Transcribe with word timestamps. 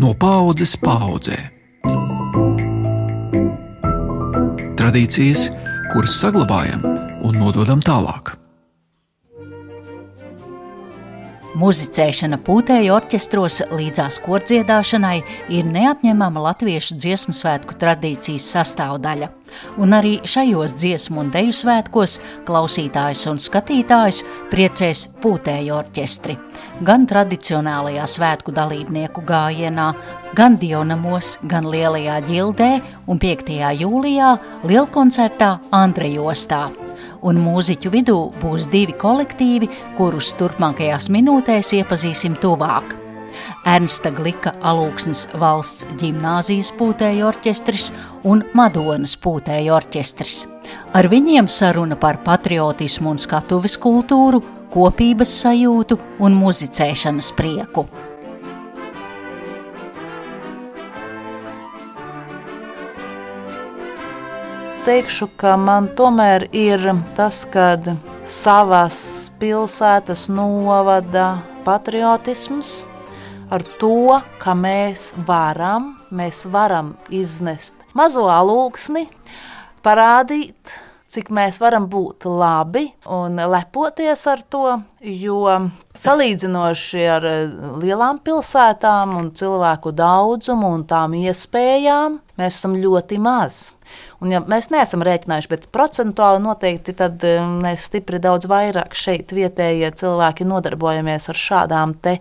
No 0.00 0.14
paudzes 0.16 0.72
paudzē. 0.80 1.36
Tradīcijas, 4.80 5.50
kuras 5.92 6.14
saglabājam 6.22 6.80
un 7.28 7.36
nododam 7.36 7.84
tālāk. 7.84 8.32
Muzicēšana 11.52 12.40
pūtēju 12.40 12.94
orķestros 12.96 13.60
līdzās 13.76 14.16
kordziedāšanai 14.24 15.18
ir 15.52 15.68
neatņemama 15.68 16.48
latviešu 16.48 16.96
dziesmu 16.96 17.36
svētku 17.36 17.76
tradīcijas 17.76 18.48
sastāvdaļa. 18.56 19.28
Un 19.80 19.96
arī 19.96 20.18
šajos 20.28 20.76
dziesmu 20.78 21.22
un 21.24 21.32
deju 21.34 21.54
svētkos 21.56 22.18
klausītājs 22.48 23.26
un 23.30 23.40
skatītājs 23.42 24.22
priecēs 24.52 25.06
pūtēju 25.22 25.74
orķestri. 25.78 26.38
Gan 26.86 27.06
tradicionālajā 27.10 28.06
svētku 28.10 28.54
dalībnieku 28.54 29.24
gājienā, 29.26 29.88
gan 30.38 30.58
dievnamos, 30.60 31.36
gan 31.48 31.68
lielajā 31.68 32.20
ģildē 32.28 32.70
un 33.06 33.22
5. 33.22 33.52
jūlijā 33.82 34.32
lielkoncertā 34.68 35.56
Andrejostā 35.82 36.68
un 37.22 37.38
mūziķu 37.42 37.92
vidū 37.92 38.18
būs 38.42 38.68
divi 38.72 38.96
kolektīvi, 38.98 39.70
kurus 39.98 40.32
turpmākajās 40.40 41.10
minūtēs 41.14 41.76
iepazīsim 41.78 42.38
tuvāk. 42.42 43.01
Ernsta 43.68 44.12
Glika 44.14 44.52
alūksnes 44.60 45.26
valsts 45.38 45.86
ģimnāzijas 46.00 46.72
pūtēja 46.78 47.26
orķestris 47.30 47.90
un 48.28 48.44
Madonas 48.58 49.16
pūtēja 49.16 49.74
orķestris. 49.78 50.46
Ar 50.96 51.08
viņiem 51.12 51.50
saruna 51.50 51.98
par 51.98 52.20
patriotismu 52.26 53.14
un 53.14 53.20
skatuves 53.22 53.78
kultūru, 53.80 54.42
kopības 54.72 55.34
sajūtu 55.42 56.00
un 56.22 56.38
muzicēšanas 56.38 57.34
prieku. 57.36 57.86
teikšu, 64.82 65.28
ka 65.38 65.54
man 65.56 65.88
tomēr 65.98 66.48
ir 66.54 66.82
tas, 67.16 67.42
kad 67.50 67.86
savas 68.26 69.30
pilsētas 69.38 70.28
novada 70.32 71.42
patriotisms 71.66 72.82
ar 73.52 73.64
to, 73.80 74.20
ka 74.40 74.54
mēs 74.56 75.10
varam, 75.28 75.92
mēs 76.10 76.46
varam 76.52 76.94
iznest 77.12 77.76
mazo 77.96 78.24
alūksni, 78.32 79.04
parādīt, 79.84 80.72
cik 81.12 81.28
mēs 81.34 81.60
varam 81.60 81.86
būt 81.92 82.24
labi 82.28 82.86
un 83.12 83.36
lepoties 83.36 84.24
ar 84.30 84.40
to, 84.48 84.78
jo 85.04 85.42
salīdzinoši 85.98 87.02
ar 87.12 87.26
lielām 87.82 88.22
pilsētām 88.24 89.12
un 89.18 89.28
cilvēku 89.36 89.92
daudzumu 89.96 90.72
un 90.78 90.86
tām 90.88 91.16
iespējām 91.20 92.16
mēs 92.40 92.58
esam 92.58 92.78
ļoti 92.80 93.20
maz. 93.20 93.60
Un, 94.22 94.32
ja 94.32 94.40
mēs 94.40 94.70
neesam 94.72 95.04
rēķinājuši, 95.04 95.50
bet 95.52 95.68
procentuāli 95.74 96.40
noteikti 96.40 96.94
tad 96.96 97.20
um, 97.28 97.58
mēs 97.64 97.90
stipri 97.90 98.22
daudz 98.22 98.48
vairāk 98.48 98.96
šeit 98.96 99.34
vietējie 99.36 99.92
cilvēki 100.00 100.48
nodarbojamies 100.48 101.28
ar 101.28 101.40
šādām 101.42 101.92
te 102.00 102.16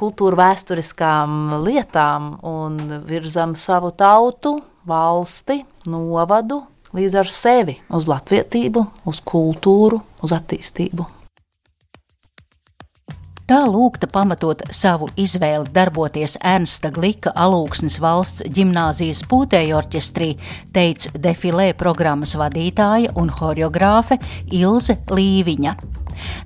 kultūra 0.00 0.46
vēsturiskām 0.46 1.58
lietām 1.66 2.38
un 2.46 2.80
virzam 3.04 3.52
savu 3.58 3.92
tautu, 3.92 4.56
valsti, 4.88 5.60
novadu 5.92 6.62
līdz 6.96 7.16
ar 7.22 7.30
sevi 7.30 7.78
uz 7.94 8.10
latvietību, 8.10 8.84
uz 9.10 9.22
kultūru, 9.26 10.02
uz 10.24 10.34
attīstību. 10.36 11.06
Tā 13.50 13.64
lūgta 13.66 14.06
pamatot 14.06 14.60
savu 14.70 15.08
izvēli 15.18 15.72
darboties 15.74 16.36
Ernsta 16.38 16.92
Glika 16.94 17.32
alūksnes 17.34 17.96
valsts 17.98 18.44
ģimnāzijas 18.46 19.24
pūtēju 19.26 19.74
orķestrī, 19.74 20.28
teica 20.70 21.10
defilē 21.18 21.72
programmas 21.74 22.36
vadītāja 22.38 23.10
un 23.18 23.34
horeogrāfe 23.40 24.20
Ilze 24.54 25.00
Līviņa. 25.10 25.74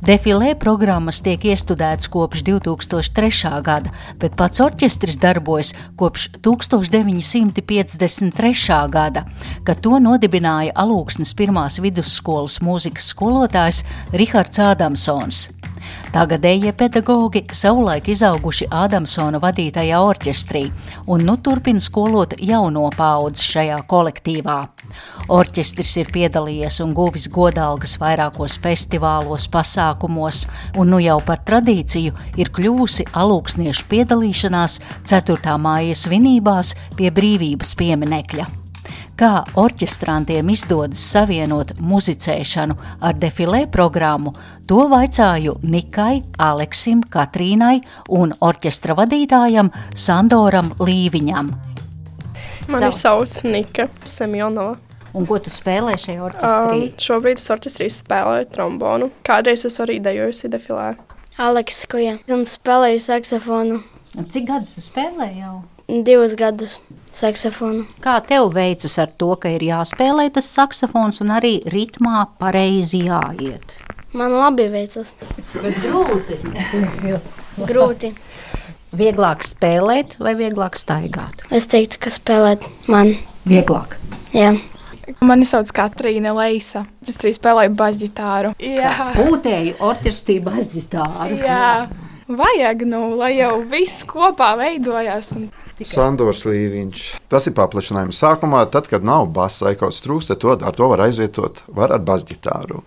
Defilē 0.05 0.55
programmas 0.61 1.23
tiek 1.25 1.41
iestudētas 1.51 2.09
kopš 2.13 2.43
2003. 2.47 3.63
gada, 3.65 3.91
bet 4.21 4.37
pats 4.39 4.61
orķestris 4.65 5.17
darbojas 5.23 5.71
kopš 6.01 6.23
1953. 6.45 8.91
gada, 8.93 9.21
kad 9.65 9.77
to 9.85 9.93
nodibināja 10.03 10.73
Alūksnes 10.85 11.31
pirmās 11.39 11.75
vidusskolas 11.83 12.57
mūzikas 12.65 13.07
skolotājs 13.15 13.79
Rihards 14.13 14.59
Ādamsons. 14.63 15.39
Tagadējie 16.15 16.73
pedagogi 16.79 17.45
savulaik 17.53 18.09
izauguši 18.13 18.69
Ādamsona 18.71 19.41
vadītajā 19.43 19.99
orķestrī 19.99 20.65
un 21.11 21.25
nu 21.27 21.37
turpina 21.43 21.83
skolot 21.83 22.37
jauno 22.39 22.87
paudzi 22.97 23.49
šajā 23.55 23.81
kolektīvā. 23.91 24.59
Orķestris 25.35 25.95
ir 26.03 26.11
piedalījies 26.15 26.81
un 26.85 26.95
guvis 26.97 27.29
godalgas 27.33 27.97
vairākos 28.01 28.59
festivālos, 28.65 29.49
pasākumos, 29.51 30.45
un 30.79 30.93
nu 30.95 31.01
jau 31.03 31.21
par 31.27 31.43
tradīciju 31.47 32.15
ir 32.41 32.53
kļuvusi 32.55 33.09
alūksniešu 33.13 33.89
piedalīšanās 33.91 34.81
4. 35.11 35.57
māja 35.59 35.97
svinībās 35.99 36.77
pie 36.99 37.11
brīvības 37.15 37.75
pieminekļa 37.81 38.64
kā 39.19 39.45
orķestrantiem 39.61 40.49
izdodas 40.53 41.03
savienot 41.13 41.75
muzicēšanu 41.79 42.77
ar 43.05 43.19
defilē 43.19 43.65
programmu, 43.71 44.35
to 44.69 44.87
vaicāju 44.91 45.59
Nikai, 45.63 46.23
Aleksim, 46.39 47.05
Katrīnai 47.11 47.79
un 48.19 48.35
orķestra 48.41 48.97
vadītājam 48.99 49.71
Sandoram 49.95 50.73
Līviņam. 50.81 51.53
Mani 52.69 52.93
Savu. 52.93 52.99
sauc 52.99 53.43
Nika 53.45 53.89
Semjonova. 54.05 54.79
Un 55.15 55.29
ko 55.31 55.39
tu 55.39 55.51
spēlē 55.53 55.95
šajā 56.01 56.23
orķestrī? 56.27 56.79
Um, 56.89 56.95
šobrīd 56.99 57.39
es 57.39 57.51
orķestrī 57.55 57.87
spēlēju 57.95 58.49
trombonu. 58.57 59.13
Kādreiz 59.27 59.63
es 59.69 59.79
arī 59.79 60.01
dejoju 60.03 60.51
defilē. 60.51 60.89
Aleks 61.39 61.85
Kuja 61.91 62.17
un 62.35 62.43
spēlēju 62.49 63.05
saksofonu. 63.05 63.79
Un 64.19 64.27
cik 64.31 64.49
gadus 64.51 64.75
tu 64.75 64.83
spēlē 64.83 65.31
jau? 65.39 65.61
Divus 65.89 66.33
gadus 66.41 66.79
saksofonu. 67.13 67.85
Kā 68.01 68.17
tev 68.25 68.55
veicas 68.55 68.97
ar 69.03 69.11
to, 69.21 69.35
ka 69.41 69.51
ir 69.53 69.65
jāspēlē 69.67 70.31
tas 70.33 70.49
saksofons 70.57 71.21
un 71.21 71.35
arī 71.37 71.59
ritmā 71.69 72.25
pareizi 72.41 73.03
jāiet? 73.05 73.75
Man 74.17 74.33
labi 74.33 74.69
veicas. 74.73 75.13
Bet 75.53 75.77
grūti. 75.83 76.39
grūti. 77.71 78.15
Vieglāk 78.95 79.43
spēlēt 79.45 80.15
vai 80.23 80.33
vieglāk 80.39 80.79
staigāt? 80.79 81.43
Es 81.51 81.67
teiktu, 81.69 81.99
ka 82.07 82.13
spēlēt 82.15 82.71
man. 82.89 83.17
Vieglāk. 83.45 83.99
Jā. 84.33 84.55
Mani 85.21 85.45
sauc 85.45 85.69
Katrīna 85.75 86.33
Leisa. 86.33 86.87
Es 87.05 87.19
arī 87.21 87.35
spēlēju 87.37 87.75
basģitāru. 87.77 88.55
Jā, 88.63 88.95
pūtēju 89.19 89.77
orķestrī 89.85 90.39
basģitāru. 90.47 91.43
Jā. 91.45 91.91
Vajag, 92.25 92.87
nu, 92.89 93.03
lai 93.21 93.35
jau 93.37 93.59
viss 93.69 94.07
kopā 94.09 94.55
veidojās. 94.57 95.35
Un... 95.37 95.51
Tikai. 95.75 95.91
Sandors 95.91 96.45
Līviņš. 96.47 97.05
Tas 97.33 97.49
ir 97.51 97.55
paplašinājums. 97.57 98.21
Sākumā, 98.23 98.61
tad, 98.71 98.87
kad 98.91 99.03
nav 99.03 99.27
basa 99.35 99.67
vai 99.67 99.73
kaut 99.75 99.91
kas 99.91 100.05
trūkst, 100.05 100.35
to, 100.39 100.53
ar 100.55 100.77
to 100.77 100.87
var 100.93 101.03
aizvietot 101.03 101.65
var 101.75 101.91
ar 101.95 102.03
basģitāru. 102.07 102.85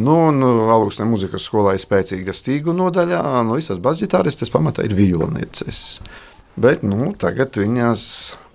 Nu, 0.00 0.16
nu, 0.32 0.48
Augustā 0.72 1.04
mūzikas 1.06 1.44
skolā 1.44 1.74
ir 1.76 1.82
spēcīga 1.82 2.32
stīgu 2.32 2.72
nodaļā. 2.74 3.20
Nu, 3.44 3.58
visas 3.60 3.78
basģitāristes 3.82 4.50
pamatā 4.50 4.86
ir 4.88 4.96
violnieces. 4.96 6.00
Bet 6.56 6.82
nu, 6.86 7.12
tagad 7.20 7.58
viņas 7.60 8.06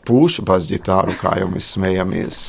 pūš 0.07 0.39
basģitāru, 0.49 1.13
kā 1.21 1.35
jau 1.37 1.51
mēs 1.51 1.69
smejamies. 1.75 2.47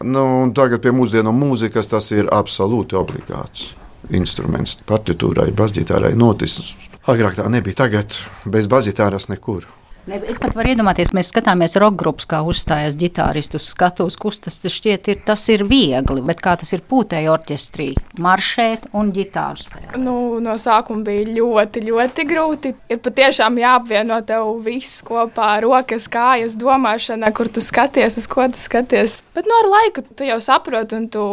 Nu, 0.00 0.24
tagad 0.56 0.80
pie 0.84 0.94
mūsdienu 0.96 1.34
mūzikas 1.36 1.92
tas 1.92 2.08
ir 2.16 2.30
absolūti 2.32 2.96
obligāts 2.96 3.74
instruments. 4.16 4.78
Partitūrai, 4.88 5.50
basģitārai 5.56 6.14
notis. 6.16 6.62
Agrāk 7.10 7.36
tā 7.36 7.44
nebija, 7.52 7.82
tagad 7.84 8.16
bez 8.48 8.68
basģitāras 8.70 9.28
nekur. 9.28 9.68
Ne, 10.08 10.16
es 10.32 10.38
pat 10.40 10.54
varu 10.56 10.72
iedomāties, 10.72 11.12
mēs 11.16 11.28
skatāmies 11.32 11.76
roka 11.80 11.98
grupas, 12.00 12.26
kā 12.30 12.40
uzstājas 12.46 12.96
ģitāristus 13.00 13.68
skatos, 13.74 14.16
kustas 14.20 14.56
tas 14.62 14.72
šķiet, 14.72 15.10
ir, 15.12 15.20
tas 15.26 15.44
ir 15.52 15.66
viegli, 15.68 16.22
bet 16.24 16.40
kā 16.40 16.54
tas 16.60 16.72
ir 16.72 16.84
pūtēji 16.88 17.28
orķestrī, 17.32 17.88
maršēt 18.22 18.88
un 18.96 19.12
ģitāru 19.16 19.60
spēlēt? 19.60 19.98
Nu, 20.00 20.16
no 20.42 20.56
sākuma 20.60 21.04
bija 21.06 21.28
ļoti, 21.36 21.84
ļoti 21.90 22.26
grūti. 22.32 22.74
Ir 22.90 23.02
patiešām 23.04 23.60
jāapvieno 23.60 24.20
tev 24.26 24.54
viss 24.64 25.04
kopā, 25.06 25.52
rokas, 25.64 26.08
kājas, 26.10 26.56
domāšana, 26.60 27.32
kur 27.36 27.52
tu 27.52 27.62
skaties, 27.64 28.16
uz 28.20 28.28
ko 28.30 28.48
tu 28.48 28.60
skaties. 28.60 29.20
Bet 29.36 29.48
no 29.48 29.52
nu, 29.52 29.58
ar 29.60 29.72
laiku 29.76 30.06
tu 30.16 30.28
jau 30.28 30.40
saproti 30.42 30.96
un 30.96 31.10
tu 31.12 31.24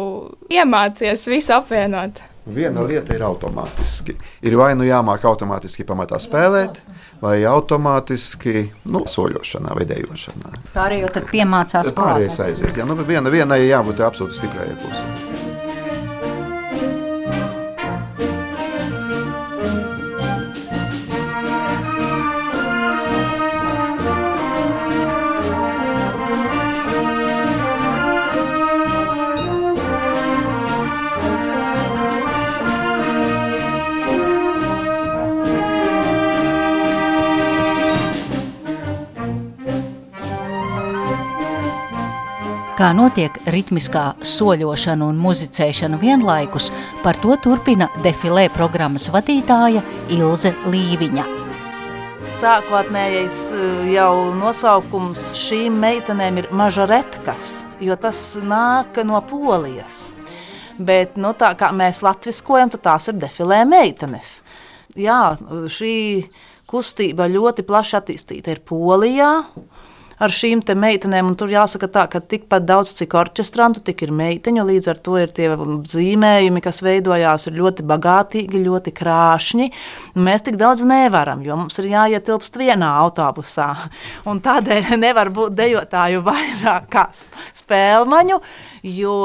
iemācies 0.52 1.28
visu 1.32 1.56
apvienot. 1.56 2.20
Viena 2.56 2.84
lieta 2.88 3.16
ir 3.16 3.24
automātiski. 3.28 4.16
Ir 4.48 4.56
vai 4.60 4.72
nu 4.80 4.88
jāmāk 4.88 5.26
automātiski 5.28 5.84
pamatā 5.88 6.20
spēlēt, 6.22 6.80
vai 7.22 7.42
automātiski 7.50 8.68
nu, 8.88 9.04
soļošanā 9.10 9.76
vai 9.78 9.88
dejošanā. 9.90 10.54
Pārējie 10.76 11.14
tad 11.20 11.32
piemācās. 11.32 11.92
Pārējais 11.98 12.44
aiziet. 12.48 12.78
Jā, 12.78 12.88
nu, 12.88 12.96
viena, 13.08 13.34
vienai 13.34 13.66
jābūt 13.66 14.06
absolūti 14.08 14.40
stiprai 14.40 14.72
pusē. 14.80 15.27
Kā 42.78 42.92
notiek 42.94 43.34
ritmiskā 43.50 44.04
soļošana 44.22 45.08
un 45.10 45.18
muzicēšana 45.18 45.98
vienlaikus, 45.98 46.68
par 47.02 47.18
to 47.18 47.34
turpina 47.42 47.88
defilē 48.04 48.44
programmas 48.54 49.08
vadītāja 49.10 49.82
Ilze 50.14 50.52
Līviņa. 50.70 51.24
Sākotnējais 52.38 53.40
eh, 53.56 53.88
jau 53.96 54.12
nosaukums 54.38 55.24
šīm 55.42 55.80
meitenēm 55.82 56.38
ir 56.44 56.50
mažoretkas, 56.54 57.48
jo 57.82 57.98
tas 57.98 58.22
nāk 58.46 59.00
no 59.10 59.24
polijas. 59.26 60.12
Bet 60.78 61.18
nu, 61.18 61.32
tā 61.34 61.56
kā 61.58 61.72
mēs 61.74 62.04
latviskojam, 62.06 62.70
tad 62.76 62.84
tās 62.92 63.10
ir 63.10 63.18
defilē 63.24 63.64
meitenes. 63.66 64.36
Jā, 64.94 65.34
šī 65.50 65.96
kustība 66.70 67.26
ļoti 67.26 67.66
plaši 67.66 67.98
attīstīta 68.04 68.54
ir 68.54 68.62
Polijā 68.62 69.32
ar 70.24 70.34
šīm 70.34 70.64
meitenēm. 70.78 71.34
Tur 71.38 71.52
jāsaka, 71.52 71.90
tā, 71.92 72.06
ka 72.12 72.22
tikpat 72.22 72.66
daudz, 72.68 72.94
cik 72.98 73.14
orķestrantu, 73.18 73.84
tik 73.86 74.04
ir 74.06 74.14
meiteņu. 74.16 74.66
Līdz 74.68 74.92
ar 74.92 75.02
to 75.04 75.18
ir 75.22 75.34
tie 75.36 75.50
zīmējumi, 75.56 76.64
kas 76.64 76.82
veidojās, 76.86 77.48
ir 77.50 77.58
ļoti 77.60 77.86
bagātīgi, 77.88 78.64
ļoti 78.66 78.94
krāšņi. 78.98 79.70
Mēs 80.18 80.46
tik 80.48 80.58
daudz 80.60 80.84
nevaram, 80.88 81.44
jo 81.46 81.60
mums 81.60 81.78
ir 81.82 81.92
jāietilpst 81.94 82.58
vienā 82.60 82.90
autobusā. 83.04 83.70
Un 84.30 84.42
tādēļ 84.44 84.96
nevar 85.06 85.32
būt 85.34 85.58
dejotāju 85.58 86.24
vairāk 86.26 86.90
kā 86.94 87.08
spēlmaņu. 87.58 88.42
Jo 88.88 89.16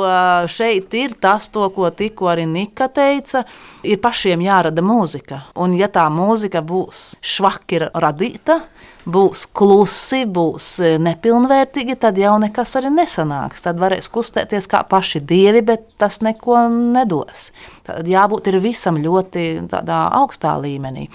šeit 0.50 0.94
ir 0.98 1.16
tas, 1.22 1.46
to, 1.52 1.68
ko 1.74 1.90
tikko 1.94 2.32
arī 2.32 2.48
Nika 2.50 2.88
teica, 2.92 3.44
ir 3.86 4.00
pašiem 4.02 4.42
jārada 4.42 4.82
mūzika. 4.84 5.44
Un, 5.62 5.76
ja 5.78 5.88
tā 5.92 6.08
mūzika 6.10 6.64
būs 6.66 7.12
švaki 7.22 7.84
radīta, 7.92 8.62
būs 9.08 9.46
klusi, 9.56 10.22
būs 10.28 10.66
e, 10.82 10.90
nepilnvērtīgi, 11.02 11.96
tad 12.00 12.18
jau 12.20 12.34
nekas 12.42 12.76
arī 12.78 12.92
nesanāks. 12.94 13.64
Tad 13.64 13.80
varēs 13.82 14.10
kustēties 14.12 14.68
kā 14.70 14.82
paši 14.88 15.22
dievi, 15.26 15.62
bet 15.66 15.86
tas 16.00 16.20
neko 16.22 16.66
nedos. 16.70 17.50
Tad 17.86 18.08
jābūt 18.08 18.50
visam 18.62 19.00
ļoti 19.02 19.66
augstā 19.72 20.54
līmenī. 20.62 21.08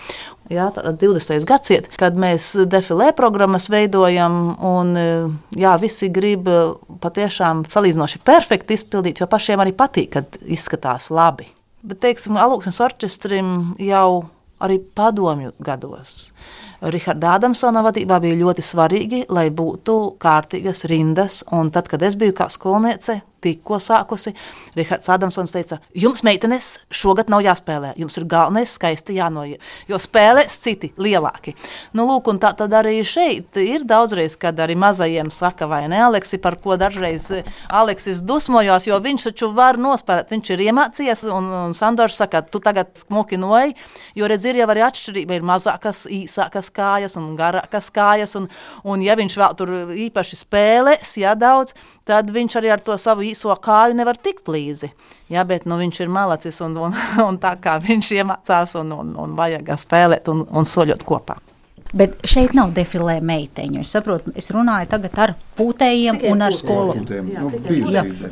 Jā, 0.51 0.69
tā 0.71 0.85
ir 0.87 0.95
20. 0.95 1.43
gadsimta, 1.47 1.91
kad 1.99 2.15
mēs 2.15 2.53
defilē 2.71 3.09
programmas 3.15 3.67
veidojam, 3.71 4.55
un 4.63 4.93
e, 4.95 5.07
jā, 5.59 5.75
visi 5.81 6.07
grib 6.13 6.47
e, 6.47 6.61
patiešām 7.03 7.65
salīdzinoši 7.71 8.23
perfekti 8.27 8.77
izpildīt, 8.79 9.19
jo 9.21 9.27
pašiem 9.31 9.63
arī 9.63 9.75
patīk, 9.75 10.13
kad 10.15 10.39
izskatās 10.47 11.09
labi. 11.11 11.49
Bet, 11.87 11.99
teiksim, 12.03 12.39
Alūksnes 12.39 12.79
orķestrim 12.83 13.51
jau 13.83 14.27
arī 14.63 14.79
padomju 14.97 15.53
gados 15.61 16.31
Riharda 16.81 17.33
Adamsona 17.37 17.81
vadībā 17.85 18.19
bija 18.21 18.37
ļoti 18.37 18.63
svarīgi, 18.65 19.23
lai 19.33 19.47
būtu 19.49 19.95
kārtīgas 20.21 20.83
rindas. 20.89 21.41
Un 21.55 21.71
tad, 21.73 21.89
kad 21.89 22.03
es 22.05 22.17
biju 22.19 22.35
kā 22.37 22.49
skolniece, 22.53 23.21
tikko 23.43 23.79
sākusi, 23.81 24.33
Rihards 24.77 25.09
Adamsons 25.11 25.53
teica, 25.53 25.79
jums, 25.95 26.23
meitenes, 26.25 26.77
šogad 26.93 27.29
nav 27.31 27.43
jāspēlē. 27.45 27.93
Jums 27.99 28.17
ir 28.19 28.25
galvenais 28.29 28.73
skaisti 28.77 29.17
jānoiet, 29.17 29.63
jo 29.89 29.99
spēlēs 30.01 30.57
citi 30.63 30.91
lielāki. 31.01 31.53
Nu, 31.97 32.07
lūk, 32.09 32.29
un 32.31 32.41
tā 32.41 32.53
tad 32.57 32.73
arī 32.77 32.99
šeit 33.07 33.57
ir 33.61 33.85
daudzreiz, 33.87 34.37
kad 34.39 34.57
arī 34.63 34.77
mazajiem 34.79 35.31
saka, 35.33 35.67
vai 35.69 35.83
ne, 35.91 35.99
Aleksi, 36.07 36.39
par 36.41 36.57
ko 36.61 36.77
dažreiz 36.79 37.29
Aleksis 37.73 38.23
dusmojās, 38.25 38.87
jo 38.89 38.97
viņš 39.03 39.29
taču 39.29 39.51
var 39.55 39.79
nospēlēt, 39.81 40.33
viņš 40.33 40.53
ir 40.55 40.65
iemācījies, 40.67 41.25
un, 41.33 41.51
un 41.67 41.77
Sandors 41.77 42.19
saka, 42.21 42.41
tu 42.41 42.61
tagad 42.63 42.93
smuki 42.97 43.39
noej, 43.39 43.75
jo 44.17 44.29
redz, 44.29 44.47
ir 44.49 44.61
jau 44.61 44.69
arī 44.73 44.85
atšķirība, 44.87 45.37
ir 45.37 45.47
mazākas, 45.47 46.05
īsākas 46.11 46.71
kājas 46.73 47.17
un 47.19 47.33
garākas 47.39 47.91
kājas, 47.93 48.35
un, 48.39 48.49
un 48.87 49.05
ja 49.05 49.17
viņš 49.19 49.37
vēl 49.41 49.57
tur 49.59 49.73
īpaši 50.07 50.41
spēlēs, 50.41 51.17
ja 51.21 51.35
daudz, 51.37 51.75
tad 52.07 52.31
viņš 52.33 52.59
arī 52.59 52.71
ar 52.73 52.83
to 52.83 52.95
savu 53.01 53.26
īso 53.31 53.53
kāju 53.63 53.97
nevar 53.97 54.19
tikt 54.19 54.49
līdzi. 54.51 54.91
Jā, 55.33 55.43
bet 55.47 55.67
nu, 55.67 55.79
viņš 55.81 56.01
ir 56.03 56.13
malacis 56.13 56.61
un, 56.65 56.77
un, 56.87 56.95
un 57.27 57.39
tā 57.41 57.55
kā 57.61 57.77
viņš 57.83 58.13
iemācās 58.19 58.77
un, 58.81 58.95
un, 58.95 59.13
un 59.25 59.35
vajag 59.37 59.73
spēlēt 59.83 60.31
un, 60.33 60.45
un 60.47 60.67
soļot 60.67 61.05
kopā. 61.07 61.37
Bet 61.93 62.17
šeit 62.27 62.53
nav 62.57 62.73
defilē 62.75 63.19
meiteņu. 63.23 63.81
Es 63.85 63.91
saprotu, 63.95 64.33
es 64.35 64.49
runāju 64.51 64.89
tagad 64.91 65.19
ar 65.23 65.33
pūtējiem 65.57 66.19
Tikai 66.19 66.31
un 66.33 66.43
ar 66.45 66.55
skolu. 66.55 66.95
Nu, 66.99 67.51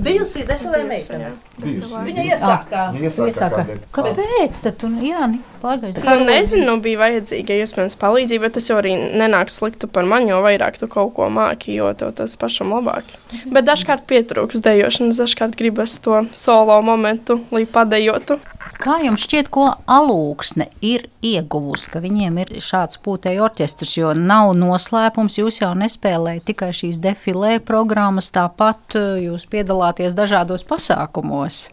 bijusi 0.03 0.43
defilē 0.47 0.81
meiteņa. 0.89 1.29
Viņa 1.55 2.25
iesākā. 2.33 2.81
Ah, 2.89 2.97
iesākā. 2.99 3.63
Kāpēc? 3.95 4.59
Tad 4.65 4.77
tu, 4.81 4.89
jā, 5.03 5.29
pārgājis. 5.63 6.01
Nu, 6.03 6.17
nezinu, 6.27 6.75
bija 6.83 6.99
vajadzīga 7.05 7.59
iespējams 7.63 7.95
palīdzība, 8.01 8.47
bet 8.49 8.57
tas 8.59 8.67
jau 8.69 8.79
arī 8.81 8.95
nenāk 9.15 9.53
sliktu 9.53 9.87
par 9.91 10.07
mani, 10.09 10.33
jo 10.33 10.41
vairāk 10.45 10.79
tu 10.81 10.89
kaut 10.91 11.15
ko 11.15 11.29
māki, 11.31 11.77
jo 11.79 11.93
tev 11.97 12.11
tas 12.19 12.35
pašam 12.39 12.75
labāk. 12.75 13.07
Bet 13.45 13.69
dažkārt 13.69 14.03
pietrūks 14.09 14.63
dejošanas, 14.65 15.21
dažkārt 15.23 15.55
gribas 15.59 15.95
to 16.03 16.25
solo 16.35 16.81
momentu, 16.85 17.39
lai 17.55 17.63
padejotu. 17.65 18.41
Kā 18.65 18.95
jums 19.03 19.21
šķiet, 19.21 19.49
ko 19.53 19.67
alūksne 19.89 20.65
ir 20.85 21.05
ieguvusi, 21.25 21.89
ka 21.93 22.01
viņiem 22.01 22.39
ir 22.41 22.53
šāds 22.65 22.97
pūtēju 23.05 23.43
orķestrs, 23.45 23.93
jo 23.99 24.13
nav 24.17 24.55
noslēpums, 24.57 25.37
jūs 25.37 25.61
jau 25.61 25.71
nespēlējat 25.77 26.47
tikai 26.49 26.71
šīs 26.73 26.97
defilē 27.03 27.59
programmas, 27.65 28.31
tāpat 28.33 28.97
eh, 28.97 29.05
jūs 29.27 29.45
piedalāties 29.51 30.17
dažādos 30.17 30.65
pasākumos. 30.67 31.67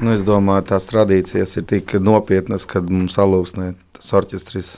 Nu, 0.00 0.14
es 0.14 0.22
domāju, 0.26 0.68
tās 0.70 0.86
tradīcijas 0.90 1.58
ir 1.58 1.66
tik 1.74 1.98
nopietnas, 1.98 2.64
ka 2.68 2.82
mums 2.86 3.18
alūksnē 3.20 3.74
tas 3.98 4.14
orķestris 4.16 4.72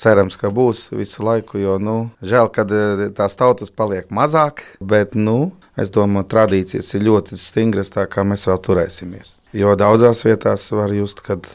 cerams, 0.00 0.38
ka 0.38 0.50
būs 0.54 0.88
visu 0.94 1.26
laiku. 1.26 1.58
Jo, 1.60 1.78
nu, 1.82 1.98
žēl, 2.22 2.52
ka 2.54 2.66
eh, 2.70 3.06
tās 3.18 3.34
tautas 3.40 3.74
paliek 3.74 4.14
mazāk, 4.14 4.62
bet 4.80 5.18
nu, 5.18 5.52
es 5.74 5.90
domāju, 5.94 6.30
tradīcijas 6.30 6.94
ir 6.94 7.08
ļoti 7.10 7.40
stingras, 7.40 7.90
tā 7.94 8.06
kā 8.06 8.22
mēs 8.22 8.46
vēl 8.46 8.62
turēsimies. 8.62 9.40
Jo 9.54 9.76
daudzās 9.78 10.24
vietās 10.26 10.66
var 10.74 10.92
just, 10.94 11.20
kad 11.22 11.46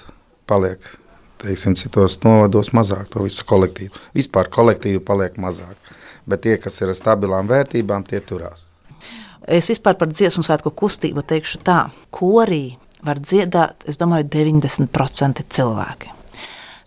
paliek 0.47 0.83
teiksim, 1.39 1.75
citos 1.79 2.19
novados 2.23 2.73
mazāk 2.75 3.09
to 3.13 3.23
visu 3.25 3.45
kolektīvu. 3.47 3.93
Vispār 4.15 4.49
kolektīvu 4.51 5.01
paliek 5.05 5.37
mazāk. 5.41 5.77
Bet 6.29 6.43
tie, 6.45 6.57
kas 6.61 6.79
ir 6.81 6.91
ar 6.91 6.97
stabilām 6.97 7.49
vērtībām, 7.49 8.05
tie 8.07 8.21
turās. 8.21 8.67
Es 9.47 9.69
vispār 9.71 9.97
par 9.97 10.11
dziesmu 10.11 10.43
svētku 10.45 10.71
kustību 10.77 11.23
teikšu 11.25 11.61
tā, 11.65 11.79
korī 12.13 12.77
var 13.05 13.21
dziedāt, 13.23 13.87
es 13.89 13.97
domāju, 13.97 14.27
90% 14.29 15.45
cilvēki. 15.55 16.11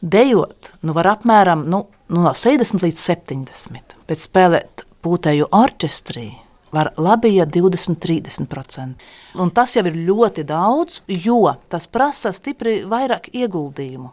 Dejot, 0.02 0.72
nu 0.82 0.94
var 0.94 1.08
apmēram 1.14 1.64
nu, 1.70 1.86
nu 2.12 2.24
no 2.26 2.34
60 2.36 2.84
līdz 2.84 3.00
70, 3.00 3.96
bet 4.10 4.22
spēlēt 4.22 4.84
pūtēju 5.02 5.48
orķestrī 5.56 6.28
var 6.72 6.92
labi, 6.96 7.34
ja 7.36 7.46
20-30%. 7.46 9.06
Un 9.40 9.52
tas 9.54 9.76
jau 9.76 9.84
ir 9.88 9.98
ļoti 10.08 10.46
daudz, 10.48 11.02
jo 11.08 11.44
tas 11.68 11.88
prasa 11.88 12.32
stipri 12.32 12.82
vairāk 12.88 13.30
ieguldījumu. 13.32 14.12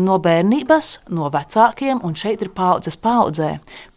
No 0.00 0.14
bērnības, 0.22 0.86
no 1.12 1.26
vecākiem, 1.28 1.98
un 2.08 2.14
šeit 2.16 2.40
ir 2.40 2.48
paudzes 2.56 2.96
paudzē, 2.96 3.50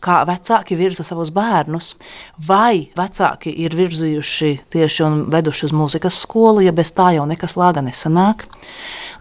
kā 0.03 0.17
vecāki 0.27 0.75
virza 0.75 1.05
savus 1.07 1.29
bērnus, 1.31 1.93
vai 2.47 2.89
vecāki 2.97 3.53
ir 3.63 3.75
virzījuši 3.77 4.51
tieši 4.74 5.05
un 5.07 5.21
veduši 5.31 5.69
uz 5.69 5.75
mūzikas 5.75 6.17
skolu, 6.25 6.65
ja 6.65 6.74
bez 6.75 6.91
tā 6.97 7.13
jau 7.15 7.24
nekas 7.29 7.55
lāga 7.55 7.86
nesanāk. 7.86 8.43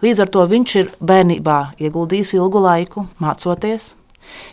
Līdz 0.03 0.25
ar 0.25 0.33
to 0.33 0.43
viņš 0.51 0.75
ir 0.81 0.91
bērnībā 0.99 1.59
ieguldījis 1.79 2.35
ilgu 2.35 2.65
laiku 2.67 3.05
mācoties. 3.23 3.93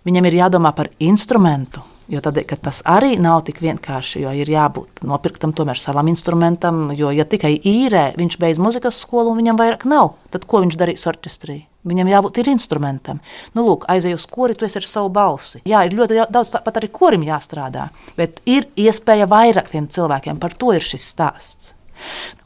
Viņam 0.06 0.30
ir 0.30 0.38
jādomā 0.38 0.70
par 0.76 0.92
instrumentu, 1.02 1.82
Jo 2.12 2.20
tad, 2.20 2.36
tas 2.60 2.82
arī 2.84 3.14
nav 3.16 3.46
tik 3.46 3.62
vienkārši, 3.64 4.20
jo 4.26 4.32
ir 4.36 4.48
jābūt 4.52 5.00
nopirktam 5.08 5.54
tomēr 5.56 5.80
savam 5.80 6.10
instrumentam. 6.12 6.90
Jo, 6.92 7.08
ja 7.14 7.24
tikai 7.24 7.54
īrē, 7.56 8.10
viņš 8.20 8.36
beidz 8.42 8.60
muzikas 8.60 8.98
skolu 9.00 9.32
un 9.32 9.40
viņam 9.40 9.60
vairāk 9.60 9.86
nav, 9.88 10.18
tad 10.34 10.44
ko 10.48 10.60
viņš 10.64 10.76
darīs 10.80 11.06
orķestrī? 11.08 11.62
Viņam 11.88 12.08
jābūt 12.08 12.40
ir 12.40 12.48
instrumentam. 12.52 13.20
Nu, 13.56 13.64
lūk, 13.66 13.84
aizej 13.92 14.16
uz 14.16 14.24
kori, 14.28 14.56
tu 14.56 14.64
esi 14.68 14.80
ar 14.80 14.88
savu 14.88 15.10
balsi. 15.12 15.60
Jā, 15.68 15.82
ir 15.84 15.96
ļoti 15.96 16.26
daudz 16.32 16.52
tāpat 16.54 16.80
arī 16.80 16.88
korim 16.92 17.24
jāstrādā, 17.24 17.90
bet 18.16 18.40
ir 18.48 18.68
iespēja 18.80 19.28
vairāk 19.28 19.68
tiem 19.72 19.88
cilvēkiem. 19.92 20.40
Par 20.40 20.56
to 20.56 20.72
ir 20.76 20.84
šis 20.84 21.04
stāsts. 21.12 21.72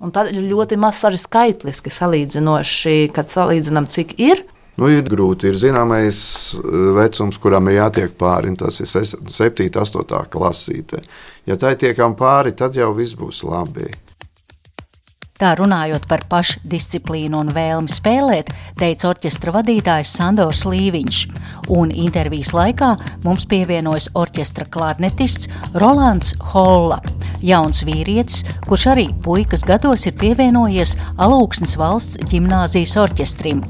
Un 0.02 0.12
tad 0.14 0.30
ir 0.30 0.42
ļoti 0.42 0.78
maz 0.78 1.00
arī 1.06 1.18
skaitliski 1.18 1.90
salīdzinoši, 1.94 2.96
kad 3.14 3.30
salīdzinām, 3.32 3.86
cik 3.90 4.18
ir 4.22 4.44
Nu, 4.78 4.86
ir 4.94 5.08
grūti. 5.10 5.50
Ir 5.50 5.58
zināmais 5.58 6.18
eh, 6.54 6.76
vecums, 6.98 7.40
kuram 7.42 7.70
ir 7.70 7.80
jātiek 7.80 8.14
pāri. 8.18 8.54
Tas 8.58 8.78
ir 8.82 8.90
7, 8.90 9.70
8 9.74 10.28
klasīte. 10.32 11.02
Ja 11.48 11.58
tai 11.58 11.74
tiekam 11.80 12.14
pāri, 12.18 12.54
tad 12.54 12.78
jau 12.78 12.92
viss 12.96 13.18
būs 13.18 13.42
labi. 13.48 13.90
Tā 15.38 15.52
runājot 15.54 16.08
par 16.10 16.24
pašdisciplīnu 16.26 17.38
un 17.38 17.52
vēlmi 17.54 17.92
spēlēt, 17.94 18.48
teica 18.80 19.12
orķestra 19.12 19.52
vadītājs 19.54 20.16
Sandors 20.18 20.64
Līviņš. 20.66 21.20
Un 21.78 21.92
intervijas 21.94 22.50
laikā 22.56 22.88
mums 23.22 23.46
pievienojas 23.46 24.10
orķestra 24.18 24.66
klārnetists 24.74 25.46
Rolands 25.78 26.34
Holla, 26.50 26.98
jauns 27.38 27.84
vīrietis, 27.86 28.42
kurš 28.66 28.88
arī 28.96 29.06
puikas 29.22 29.62
gados 29.68 30.10
ir 30.10 30.18
pievienojies 30.18 30.96
Alūksnes 31.22 31.78
valsts 31.78 32.18
ģimnāzijas 32.34 32.98
orķestrim. 33.06 33.62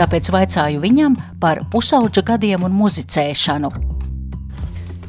Tāpēc 0.00 0.32
vaicāju 0.32 0.80
viņam 0.80 1.20
par 1.42 1.66
pusauģa 1.68 2.24
gadiem 2.32 2.64
un 2.64 2.80
muzicēšanu. 2.80 3.99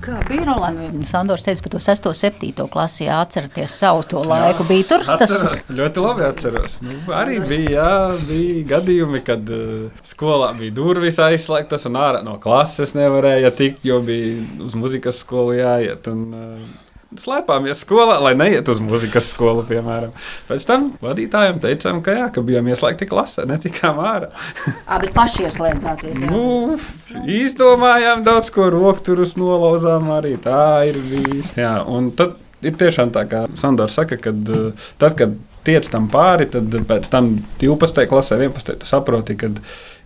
Kā 0.02 0.18
bija 0.26 0.46
Rolands? 0.48 1.10
Sandors 1.12 1.44
teica 1.46 1.62
par 1.62 1.74
to 1.76 1.80
6. 1.84 2.08
un 2.10 2.16
7. 2.18 2.68
klasi, 2.74 3.04
jā, 3.06 3.20
atceraties 3.22 3.76
savu 3.84 4.02
to 4.10 4.24
laiku. 4.26 4.66
Bija 4.66 4.88
tur 4.90 5.06
tas 5.22 5.34
ļoti 5.70 6.02
labi 6.02 6.26
atceros. 6.26 6.80
Nu, 6.82 6.98
arī 7.14 7.38
bija, 7.46 7.70
jā, 7.76 7.92
bija 8.26 8.64
gadījumi, 8.76 9.22
kad 9.28 9.52
uh, 9.54 9.92
skolā 10.08 10.52
bija 10.58 10.74
durvis 10.80 11.22
aizslēgtas 11.22 11.86
un 11.90 12.00
ārā 12.02 12.24
no 12.26 12.40
klases 12.42 12.96
nevarēja 12.98 13.54
tikt, 13.58 13.86
jo 13.86 14.00
bija 14.06 14.42
uz 14.66 14.78
muzikas 14.80 15.22
skolu 15.22 15.60
jāiet. 15.60 16.10
Un, 16.10 16.26
uh, 16.34 16.91
Slēpāmies 17.20 17.82
skolā, 17.84 18.16
lai 18.24 18.32
neietu 18.40 18.72
uz 18.72 18.80
muzikas 18.80 19.26
skolu, 19.34 19.66
piemēram. 19.68 20.14
Pēc 20.48 20.64
tam 20.70 20.86
vadītājiem 21.04 21.58
teicām, 21.60 22.00
ka, 22.06 22.14
jā, 22.16 22.28
ka 22.32 22.44
bijām 22.48 22.70
ieslēgti 22.72 23.08
klasē, 23.10 23.44
netikām 23.50 24.00
ārā. 24.00 24.30
Abi 24.88 25.10
paši 25.12 25.50
ieslēdzāties. 25.50 26.22
Nu, 26.24 26.78
izdomājām 27.28 28.24
daudz 28.24 28.54
ko, 28.56 28.70
rokturus 28.72 29.36
nolauzām 29.36 30.08
arī. 30.16 30.38
Tā 30.40 30.62
ir 30.88 31.02
bijis. 31.04 31.52
Jā, 31.60 31.82
un 31.84 32.14
tad 32.16 32.38
ir 32.64 32.80
tiešām 32.80 33.12
tā, 33.12 33.26
kā 33.28 33.44
Sandors 33.60 34.00
saka, 34.00 34.16
kad 34.30 34.48
eh, 34.56 34.88
tad, 35.02 35.18
kad 35.20 35.36
tiec 35.68 35.92
tam 35.92 36.08
pāri, 36.14 36.48
tad 36.54 36.72
pēc 36.88 37.12
tam 37.12 37.34
12. 37.60 38.08
klasē, 38.08 38.40
11. 38.40 38.80
tu 38.82 38.88
saproti, 38.88 39.36
ka 39.36 39.52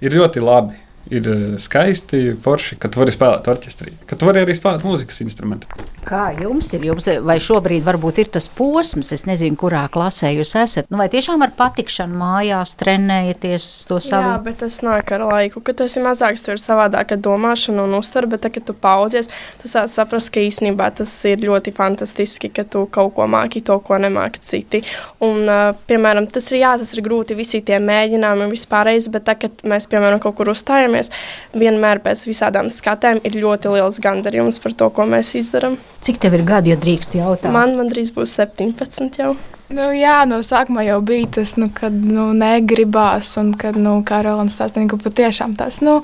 ir 0.01 0.17
ļoti 0.17 0.41
labi. 0.43 0.81
Ir 1.13 1.27
eh, 1.29 1.41
skaisti, 1.61 2.31
forši, 2.41 2.79
ka 2.81 2.89
tu 2.89 2.97
vari 2.97 3.13
spēlēt 3.13 3.45
orķestrī, 3.51 3.91
ka 4.09 4.17
tu 4.17 4.25
vari 4.25 4.41
arī 4.41 4.55
spēlēt 4.57 4.85
mūzikas 4.87 5.21
instrumentu. 5.21 5.69
Kā 6.05 6.31
jums 6.37 6.71
ir? 6.73 6.87
Jums, 6.89 7.05
vai 7.25 7.35
šobrīd 7.41 7.85
varbūt 7.85 8.23
ir 8.23 8.31
tas 8.33 8.47
posms, 8.49 9.11
es 9.13 9.25
nezinu, 9.29 9.57
kurā 9.57 9.83
klasē 9.93 10.31
jūs 10.33 10.55
esat? 10.57 10.89
Nu, 10.89 10.97
vai 11.01 11.05
tiešām 11.13 11.45
ar 11.45 11.53
patikšanu 11.57 12.17
mājās 12.17 12.73
trenējaties 12.79 13.67
to 13.89 13.99
savu? 14.01 14.31
Jā, 14.33 14.39
bet 14.47 14.59
tas 14.63 14.79
nāk 14.85 15.13
ar 15.13 15.27
laiku. 15.29 15.61
Kad 15.65 15.77
tu 15.77 15.85
esi 15.85 16.01
mazāks, 16.01 16.41
tur 16.45 16.57
ir 16.57 16.63
savādāka 16.63 17.17
domāšana 17.21 17.85
un 17.85 17.97
uztvere, 17.99 18.29
bet, 18.33 18.41
tad, 18.45 18.55
kad 18.57 18.65
tu 18.65 18.73
paudzies, 18.77 19.29
tu 19.61 19.69
sāc 19.69 19.93
saprast, 19.93 20.33
ka 20.33 20.41
īstenībā 20.41 20.89
tas 20.97 21.13
ir 21.29 21.45
ļoti 21.45 21.73
fantastiski, 21.77 22.49
ka 22.53 22.65
tu 22.65 22.85
kaut 22.89 23.13
ko 23.17 23.29
māki, 23.29 23.61
to, 23.65 23.77
ko 23.85 24.01
nemāki 24.01 24.41
citi. 24.45 24.81
Un, 25.25 25.45
piemēram, 25.89 26.29
tas 26.33 26.49
ir, 26.53 26.63
jā, 26.63 26.75
tas 26.81 26.97
ir 26.97 27.05
grūti, 27.05 27.37
visi 27.37 27.61
tie 27.65 27.77
mēģinājumi 27.81 28.45
un 28.49 28.53
vispārējais, 28.53 29.09
bet, 29.13 29.25
tad, 29.29 29.41
kad 29.45 29.65
mēs, 29.69 29.89
piemēram, 29.89 30.21
kaut 30.23 30.37
kur 30.37 30.53
uzstājamies, 30.95 31.11
vienmēr 31.55 32.01
pēc 32.03 32.25
visādām 32.27 32.69
skatēm 32.69 33.21
ir 33.23 33.35
ļoti 33.41 33.73
liels 33.73 33.99
gandarījums 33.99 34.59
par 34.63 34.73
to, 34.73 34.89
ko 34.89 35.05
mēs 35.05 35.35
izdarām. 35.35 35.77
Cik 36.01 36.19
tev 36.21 36.35
ir 36.37 36.45
gadi, 36.45 36.71
ja 36.71 36.77
drīkst 36.77 37.15
jautāt? 37.15 37.51
Man, 37.51 37.75
man 37.77 37.89
drīz 37.89 38.13
būs 38.15 38.35
17 38.35 39.19
jau. 39.19 39.35
Nu, 39.69 39.89
jā, 39.97 40.19
no 40.29 40.43
sākuma 40.45 40.83
jau 40.85 40.99
bija 41.01 41.27
tas, 41.39 41.55
nu, 41.57 41.71
kad 41.73 41.93
nu, 41.93 42.31
negribās, 42.37 43.35
un 43.41 43.53
kad, 43.57 43.75
nu, 43.75 44.03
kā 44.05 44.21
Rolands 44.23 44.59
stāstīja, 44.59 44.91
ka 44.91 44.99
patiešām 45.01 45.55
tas, 45.57 45.81
nu, 45.81 46.03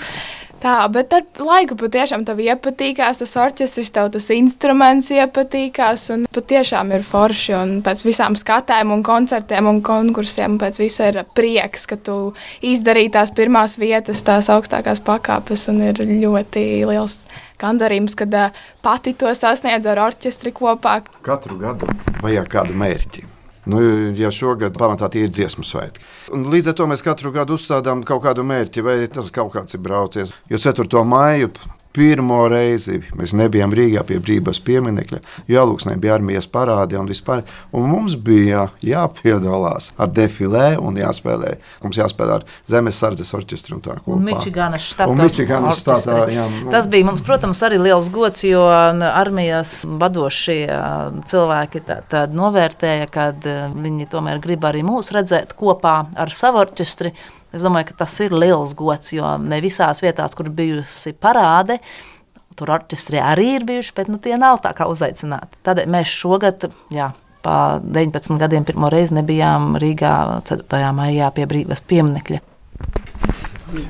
tā, 0.62 0.75
bet 0.94 1.13
ar 1.15 1.25
laiku 1.41 1.77
patiešām 1.80 2.25
tev 2.27 2.41
iepatīkās 2.44 3.22
tas 3.22 3.36
orķestris, 3.44 3.91
tev 3.96 4.12
tas 4.13 4.30
instruments 4.36 5.12
iepatīkās, 5.13 6.08
un 6.15 6.25
patiešām 6.34 6.94
ir 6.96 7.06
forši, 7.08 7.56
un 7.58 7.74
pēc 7.86 8.03
visām 8.06 8.38
skatēm 8.39 8.94
un 8.96 9.03
koncertiem 9.06 9.70
un 9.72 9.82
konkursiem, 9.86 10.60
pēc 10.62 10.82
visa 10.82 11.12
ir 11.12 11.22
prieks, 11.38 11.88
ka 11.89 11.98
tu 11.98 12.18
izdarīji 12.65 13.13
tās 13.18 13.34
pirmās 13.38 13.77
vietas, 13.82 14.24
tās 14.27 14.51
augstākās 14.53 15.03
pakāpes, 15.06 15.68
un 15.72 15.84
ir 15.89 16.03
ļoti 16.06 16.65
liels 16.89 17.24
gandarījums, 17.62 18.18
kad 18.18 18.38
pati 18.86 19.13
to 19.18 19.34
sasniedz 19.38 19.89
ar 19.89 20.06
orķestri 20.08 20.53
kopā. 20.56 21.01
Katru 21.25 21.60
gadu 21.62 21.89
vajag 22.24 22.50
kādu 22.51 22.77
mērķi. 22.77 23.31
Nu, 23.70 23.82
ja 24.18 24.32
šogad 24.34 24.77
pamatā 24.80 25.12
tie 25.13 25.27
ir 25.27 25.34
dziesmu 25.34 25.65
svētki. 25.68 26.01
Un 26.34 26.48
līdz 26.50 26.72
ar 26.72 26.80
to 26.80 26.88
mēs 26.89 27.03
katru 27.06 27.34
gadu 27.36 27.60
uzstādām 27.60 28.01
kaut 28.08 28.24
kādu 28.25 28.46
mērķi, 28.48 28.86
vai 28.86 28.96
tas 29.13 29.30
kaut 29.34 29.53
kāds 29.53 29.77
ir 29.77 29.84
brauciens. 29.86 30.34
Jo 30.50 30.58
4. 30.62 31.03
maiju 31.06 31.51
pirmo 31.93 32.48
reizi 32.51 33.01
mēs 33.17 33.33
nebijām 33.36 33.74
Rīgā 33.75 34.03
pie 34.07 34.19
brīvības 34.24 34.60
pieminiekļa, 34.67 35.19
jo 35.51 35.63
Alūksnē 35.65 35.98
bija 36.01 36.15
armijas 36.15 36.48
parādi 36.48 36.95
un 37.00 37.10
vispār. 37.10 37.43
Un 37.75 37.89
mums 37.91 38.15
bija 38.15 38.69
jāpiedalās 38.86 39.91
ar 40.01 40.12
defilē 40.15 40.77
un 40.79 40.95
jāspēlē. 41.00 41.55
Mums 41.83 42.00
jāspēlē 42.00 42.38
ar 42.39 42.45
Zemes 42.71 43.00
sardzes 43.01 43.33
orķestru 43.38 43.77
un 43.77 43.83
tā 43.86 43.98
kopā. 44.00 44.15
Un 44.15 44.24
Mičiganas 44.27 44.86
štatā. 44.93 45.10
Un 45.12 45.21
Mičiganas 45.21 45.81
štatā, 45.83 46.15
orķestri. 46.21 46.38
jā, 46.38 46.48
nu. 46.63 46.71
Tas 46.74 46.88
bija 46.91 47.07
mums, 47.10 47.24
protams, 47.25 47.62
arī 47.67 47.81
liels 47.81 48.10
gods, 48.13 48.45
jo 48.48 48.63
armijas 48.71 49.81
vadošie 49.86 50.62
cilvēki 51.27 51.83
tā- 51.88 52.01
tad 52.10 52.33
novērtēja, 52.38 53.10
ka 53.12 53.29
viņi 53.75 54.07
tomēr 54.12 54.39
grib 54.43 54.63
arī 54.67 54.83
mūs 54.88 55.12
redzēt 55.15 55.55
kopā 55.60 56.05
ar 56.15 56.29
savu 56.36 56.63
orķestri. 56.63 57.13
Es 57.51 57.65
domāju, 57.65 57.89
ka 57.89 58.05
tas 58.05 58.13
ir 58.24 58.31
liels 58.31 58.72
gods, 58.79 59.12
jo 59.15 59.36
ne 59.43 59.60
visās 59.63 60.00
vietās, 60.03 60.36
kur 60.38 60.48
bijusi 60.55 61.12
parāde, 61.12 61.81
tur 62.55 62.72
orķestri 62.77 63.20
arī 63.20 63.55
ir 63.58 63.65
bijuši, 63.67 63.96
bet 63.98 64.12
nu, 64.12 64.20
tie 64.24 64.38
nav 64.39 64.62
tā 64.63 64.72
kā 64.77 64.88
uzaicināti. 64.91 65.60
Tādēļ 65.67 65.89
mēs 65.91 66.13
šogad, 66.15 66.70
jā, 66.93 67.10
pa 67.43 67.55
19 67.84 68.39
gadiem 68.39 68.67
pirmo 68.67 68.91
reizi 68.91 69.17
nebijām 69.17 69.75
Rīgā 69.81 70.13
4. 70.48 70.93
maijā 70.96 71.31
pie 71.36 71.48
brīvības 71.50 71.84
pieminekļa. 71.89 72.41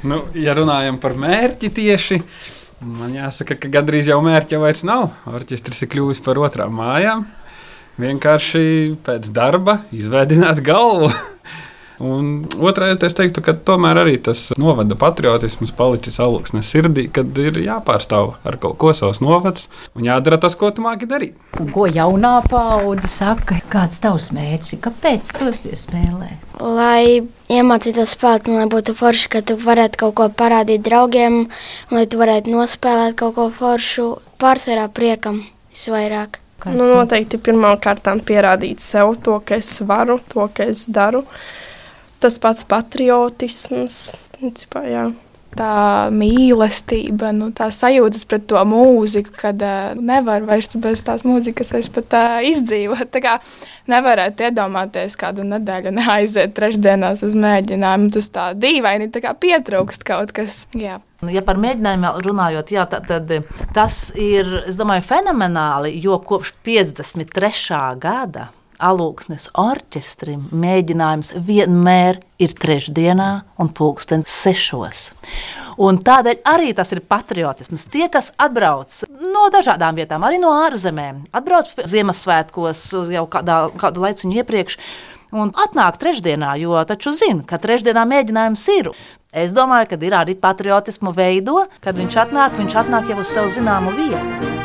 Nu, 0.06 0.24
ja 0.38 0.54
runājam 0.58 0.98
par 1.02 1.16
mērķi 1.18 1.72
tieši, 1.74 2.20
man 2.86 3.16
jāsaka, 3.18 3.58
ka 3.58 3.70
gandrīz 3.74 4.10
jau 4.12 4.20
mērķa 4.26 4.62
vairs 4.62 4.86
nav. 4.88 5.10
Orķestris 5.30 5.86
ir 5.86 5.92
kļuvis 5.94 6.22
par 6.26 6.42
otrām 6.42 6.74
mājām. 6.78 7.26
Vienkārši 8.02 8.64
pēc 9.06 9.30
darba 9.36 9.82
izveidot 9.94 10.62
galvu. 10.66 11.12
Un 12.02 12.48
lieta, 12.90 13.06
es 13.06 13.14
teiktu, 13.14 13.44
ka 13.46 13.54
tomēr 13.54 14.00
arī 14.02 14.16
tas 14.26 14.48
novada 14.58 14.96
patriotisms 14.98 15.74
palicis 15.78 16.18
augstnes 16.24 16.72
sirdī, 16.74 17.06
kad 17.14 17.38
ir 17.38 17.60
jāpārstāv 17.62 18.34
ar 18.48 18.58
kaut 18.64 18.80
ko 18.82 18.94
savs 18.98 19.22
novads 19.22 19.68
un 19.94 20.08
jādara 20.10 20.40
tas, 20.42 20.58
ko 20.58 20.72
tu 20.74 20.82
māki 20.82 21.06
darīt. 21.10 21.38
Un 21.62 21.70
ko 21.76 21.86
jaunā 21.86 22.40
paudze 22.50 23.12
saka? 23.12 23.60
Kāds 23.70 24.02
tavs 24.02 24.32
mērķis? 24.34 24.82
Kāpēc 24.82 25.30
tu 25.38 25.52
spēlē? 25.78 26.32
Lai 26.62 27.22
iemācītos 27.54 28.16
spēlēt, 28.18 28.50
un 28.50 28.64
lai 28.64 28.68
būtu 28.72 28.98
forši, 28.98 29.30
ka 29.36 29.46
tu 29.46 29.60
varētu 29.62 30.02
kaut 30.02 30.18
ko 30.18 30.30
parādīt 30.42 30.82
draugiem, 30.88 31.44
lai 31.94 32.06
tu 32.10 32.22
varētu 32.22 32.54
nospēlēt 32.56 33.18
kaut 33.22 33.38
ko 33.38 33.50
foršu, 33.62 34.12
pārsvarā 34.42 34.90
priekam 34.90 35.44
visvairāk. 35.74 36.42
Kāds 36.62 36.78
Nu, 36.78 36.86
noteikti 36.94 37.40
pirmkārt 37.42 38.06
pierādīt 38.26 38.84
sev 38.86 39.16
to, 39.26 39.40
ka 39.46 39.58
es 39.62 39.80
varu, 39.82 40.20
to, 40.30 40.46
ka 40.54 40.70
es 40.70 40.86
daru. 40.86 41.24
Tas 42.22 42.38
pats 42.38 42.66
patriotisms. 42.70 44.12
Principā, 44.38 44.86
jā. 44.86 45.10
Tā 45.58 46.08
mīlestība, 46.16 47.34
nu, 47.36 47.50
tā 47.52 47.68
sajūtas 47.76 48.24
pret 48.30 48.46
to 48.48 48.62
mūziku, 48.64 49.34
kad 49.36 49.60
uh, 49.66 49.98
nevar 50.00 50.46
vairs 50.48 50.70
bez 50.80 51.02
tās 51.04 51.26
mūzikas 51.28 51.74
vairs 51.76 51.90
pat 51.92 52.16
uh, 52.16 52.38
izdzīvot. 52.48 53.10
Tā 53.12 53.24
kā 53.26 53.34
nevarētu 53.92 54.48
iedomāties 54.48 55.18
kādu 55.20 55.44
nedēļu 55.50 55.92
neaiziet 55.98 56.56
trešdienās 56.56 57.26
uz 57.28 57.36
mēģinājumu. 57.36 58.14
Tas 58.16 58.32
tā 58.32 58.46
dīvaini 58.56 59.10
tā 59.12 59.26
kā 59.26 59.34
pietrūkst 59.42 60.08
kaut 60.08 60.32
kas. 60.38 60.64
Jā. 60.78 61.02
Ja 61.28 61.44
par 61.46 61.60
mēģinājumiem 61.62 62.24
runājot, 62.30 62.72
jā, 62.78 62.88
tad, 62.90 63.10
tad 63.12 63.52
tas 63.76 64.00
ir 64.16 64.62
es 64.64 64.80
domāju, 64.80 65.10
fenomenāli, 65.10 65.98
jo 66.06 66.22
kopš 66.22 66.56
53. 66.66 67.84
gada 68.02 68.52
alūksnes 68.82 69.50
orķestrim 69.60 70.50
mēģinājums 70.52 71.32
vienmēr 71.46 72.20
ir 72.42 72.56
trešdienā 72.58 73.30
un 73.62 73.70
pulksten 73.78 74.26
sešos. 74.28 75.12
Un 75.82 76.02
tādēļ 76.06 76.42
arī 76.50 76.74
tas 76.78 76.92
ir 76.94 77.04
patriotisms. 77.08 77.88
Tie, 77.94 78.04
kas 78.12 78.32
atbrauc 78.42 78.94
no 79.22 79.48
dažādām 79.54 79.98
vietām, 80.02 80.26
arī 80.28 80.42
no 80.42 80.52
ārzemēm, 80.66 81.26
atbrauc 81.36 81.72
Ziemassvētkos 81.88 82.84
jau 83.14 83.26
kādā, 83.32 83.64
kādu 83.82 84.06
laiku 84.06 84.34
iepriekš. 84.36 84.78
Un 85.32 85.54
atnāk 85.56 85.96
trešdienā, 86.02 86.58
jo 86.60 86.76
taču 86.84 87.14
zina, 87.16 87.46
ka 87.48 87.62
trešdienā 87.62 88.04
mēģinājums 88.04 88.66
ir. 88.76 88.92
Es 89.32 89.56
domāju, 89.56 89.94
ka 89.94 90.02
ir 90.04 90.18
arī 90.18 90.36
patriotismu 90.36 91.16
veido, 91.16 91.70
kad 91.80 91.96
viņš 91.96 92.20
atnāk, 92.26 92.58
viņš 92.60 92.82
atnāk 92.84 93.14
jau 93.14 93.22
uz 93.24 93.32
sev 93.32 93.48
zināmu 93.54 93.96
vietu. 93.96 94.61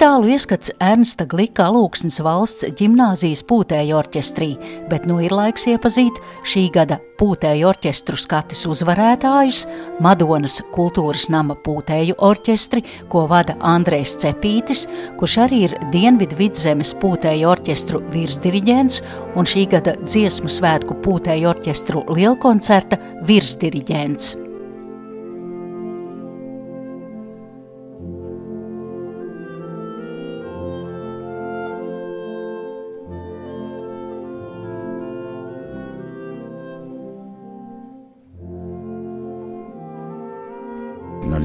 Tālu 0.00 0.32
ieskats 0.34 0.72
Ernsta 0.82 1.22
Glika 1.30 1.68
Alūksnes 1.68 2.16
valsts 2.26 2.64
ģimnāzijas 2.80 3.44
pūtēju 3.46 3.94
orķestrī, 3.94 4.48
bet 4.90 5.04
nu 5.06 5.20
ir 5.22 5.30
laiks 5.30 5.68
iepazīt 5.70 6.18
šī 6.42 6.64
gada 6.74 6.96
pūtēju 7.20 7.68
orķestru 7.68 8.18
skatis 8.18 8.64
uzvarētājus, 8.66 9.60
Madonas 10.02 10.58
kultūras 10.74 11.28
nama 11.30 11.54
pūtēju 11.62 12.16
orķestri, 12.18 12.82
ko 13.12 13.26
vada 13.30 13.54
Andrēs 13.74 14.16
Cepītis, 14.18 14.88
kurš 15.20 15.38
arī 15.44 15.62
ir 15.68 15.76
Dienvidu 15.94 16.40
vidzemes 16.42 16.90
pūtēju 16.98 17.52
orķestru 17.52 18.02
virsdiriģents 18.16 19.00
un 19.38 19.46
šī 19.46 19.68
gada 19.76 19.94
dziesmu 20.02 20.50
svētku 20.58 20.98
pūtēju 21.06 21.54
orķestru 21.54 22.06
lielkoncerta 22.18 22.98
virsdiriģents. 23.30 24.47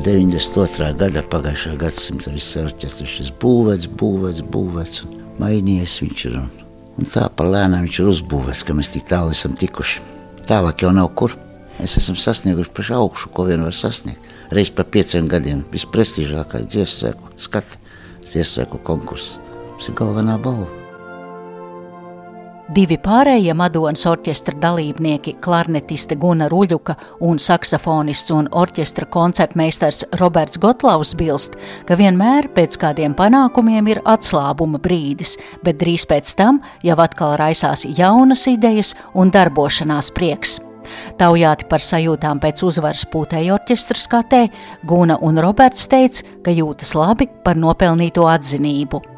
92. 0.04 0.90
gada 1.00 1.22
pagājušā 1.32 1.78
gadsimta 1.80 2.32
viss 2.34 2.58
orķestris 2.60 3.14
ir 3.24 3.30
būvēts, 3.40 3.88
būvēts, 4.02 4.42
būvēts 4.52 5.06
un 5.06 5.14
mainījies 5.40 5.94
viņš 6.02 6.24
ir. 6.28 6.36
Un, 6.42 6.50
un 7.00 7.08
tā 7.08 7.24
pa 7.32 7.48
lēnām 7.48 7.86
viņš 7.88 8.02
ir 8.02 8.12
uzbūvēts, 8.12 8.66
ka 8.68 8.76
mēs 8.76 8.92
tik 8.92 9.08
tālu 9.08 9.32
esam 9.32 9.56
tikuši. 9.56 10.04
Tālāk 10.50 10.84
jau 10.84 10.92
nav 10.92 11.14
kur. 11.16 11.38
Mēs 11.80 11.96
esam 12.04 12.20
sasnieguši 12.20 12.76
pašu 12.76 13.00
augšu, 13.00 13.32
ko 13.32 13.48
vien 13.48 13.64
var 13.64 13.80
sasniegt. 13.80 14.28
Reiz 14.52 14.76
pa 14.76 14.84
pieciem 14.84 15.32
gadiem 15.32 15.64
visprestižākais 15.72 16.68
dziesmu 16.68 17.16
skatu, 17.40 17.80
dziesmu 18.28 18.84
konkurss. 18.84 19.38
Tas 19.78 19.88
ir 19.88 20.02
galvenā 20.04 20.36
balva. 20.36 20.83
Divi 22.74 22.96
pārējie 22.98 23.54
Madonas 23.54 24.06
orķestra 24.10 24.56
dalībnieki, 24.58 25.36
klarnetiste 25.44 26.16
Guna 26.18 26.48
Ruļuka 26.50 26.96
un 27.28 27.38
saksofonists 27.38 28.34
un 28.34 28.48
orķestra 28.50 29.06
koncertmeistars 29.14 30.08
Roberts 30.18 30.58
Gotlaus 30.64 31.12
bilst, 31.20 31.60
ka 31.86 32.00
vienmēr 32.00 32.48
pēc 32.56 32.80
kādiem 32.82 33.14
panākumiem 33.20 33.92
ir 33.94 34.02
atslābuma 34.10 34.82
brīdis, 34.82 35.36
bet 35.62 35.78
drīz 35.84 36.08
pēc 36.10 36.34
tam 36.40 36.64
jau 36.88 36.98
atkal 37.04 37.38
raisās 37.44 37.86
jaunas 37.86 38.48
idejas 38.50 38.96
un 39.14 39.30
darbošanās 39.36 40.10
prieks. 40.16 40.58
Taujāti 41.20 41.70
par 41.70 41.84
sajūtām 41.84 42.42
pēc 42.42 42.66
uzvaras 42.66 43.06
pūtēju 43.14 43.54
orķestra 43.60 44.02
skatē, 44.08 44.44
Guna 44.90 45.22
un 45.22 45.38
Roberts 45.46 45.86
teica, 45.92 46.26
ka 46.42 46.56
jūtas 46.56 46.98
labi 46.98 47.30
par 47.46 47.60
nopelnīto 47.60 48.26
atzinību 48.34 49.13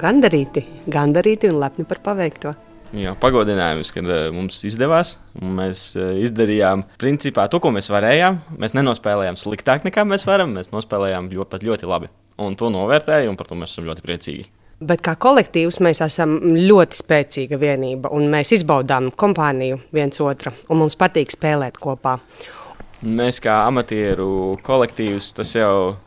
gandarīti, 0.00 0.62
gandarīti 0.92 1.50
un 1.52 1.60
lepni 1.62 1.86
par 1.88 2.02
paveikto. 2.04 2.52
Jā, 2.96 3.16
pagodinājums, 3.18 3.90
kad 3.92 4.06
uh, 4.06 4.28
mums 4.34 4.60
izdevās. 4.68 5.16
Mēs 5.42 5.88
uh, 5.98 6.14
izdarījām 6.22 6.86
principā 7.00 7.48
to, 7.50 7.58
ko 7.62 7.72
mēs 7.74 7.90
varējām. 7.92 8.38
Mēs 8.62 8.76
nenospēlējām 8.78 9.38
sliktāk 9.40 9.86
nekā 9.88 10.06
mēs 10.06 10.26
varam. 10.28 10.54
Mēs 10.56 10.70
nospēlējām 10.74 11.32
ļoti, 11.32 11.60
ļoti 11.66 11.90
labi. 11.90 12.12
Un 12.42 12.54
to 12.56 12.70
novērtēju, 12.72 13.32
un 13.32 13.40
par 13.40 13.50
to 13.50 13.58
mēs 13.58 13.74
esam 13.74 13.88
ļoti 13.90 14.06
priecīgi. 14.06 14.46
Bet 14.86 15.00
kā 15.00 15.14
kolektīvs 15.16 15.78
mēs 15.80 16.02
esam 16.04 16.34
ļoti 16.44 16.98
spēcīga 17.00 17.56
vienība, 17.56 18.10
un 18.12 18.26
mēs 18.28 18.52
izbaudām 18.58 19.08
kompāniju 19.08 19.78
viens 19.96 20.20
otru, 20.20 20.52
un 20.68 20.82
mums 20.82 20.98
patīk 21.00 21.32
spēlēt 21.32 21.80
kopā. 21.80 22.18
Mēs 23.04 23.42
kā 23.44 23.52
amatieru 23.66 24.56
kolektīvs 24.64 25.34
tas 25.36 25.50
jau 25.52 25.98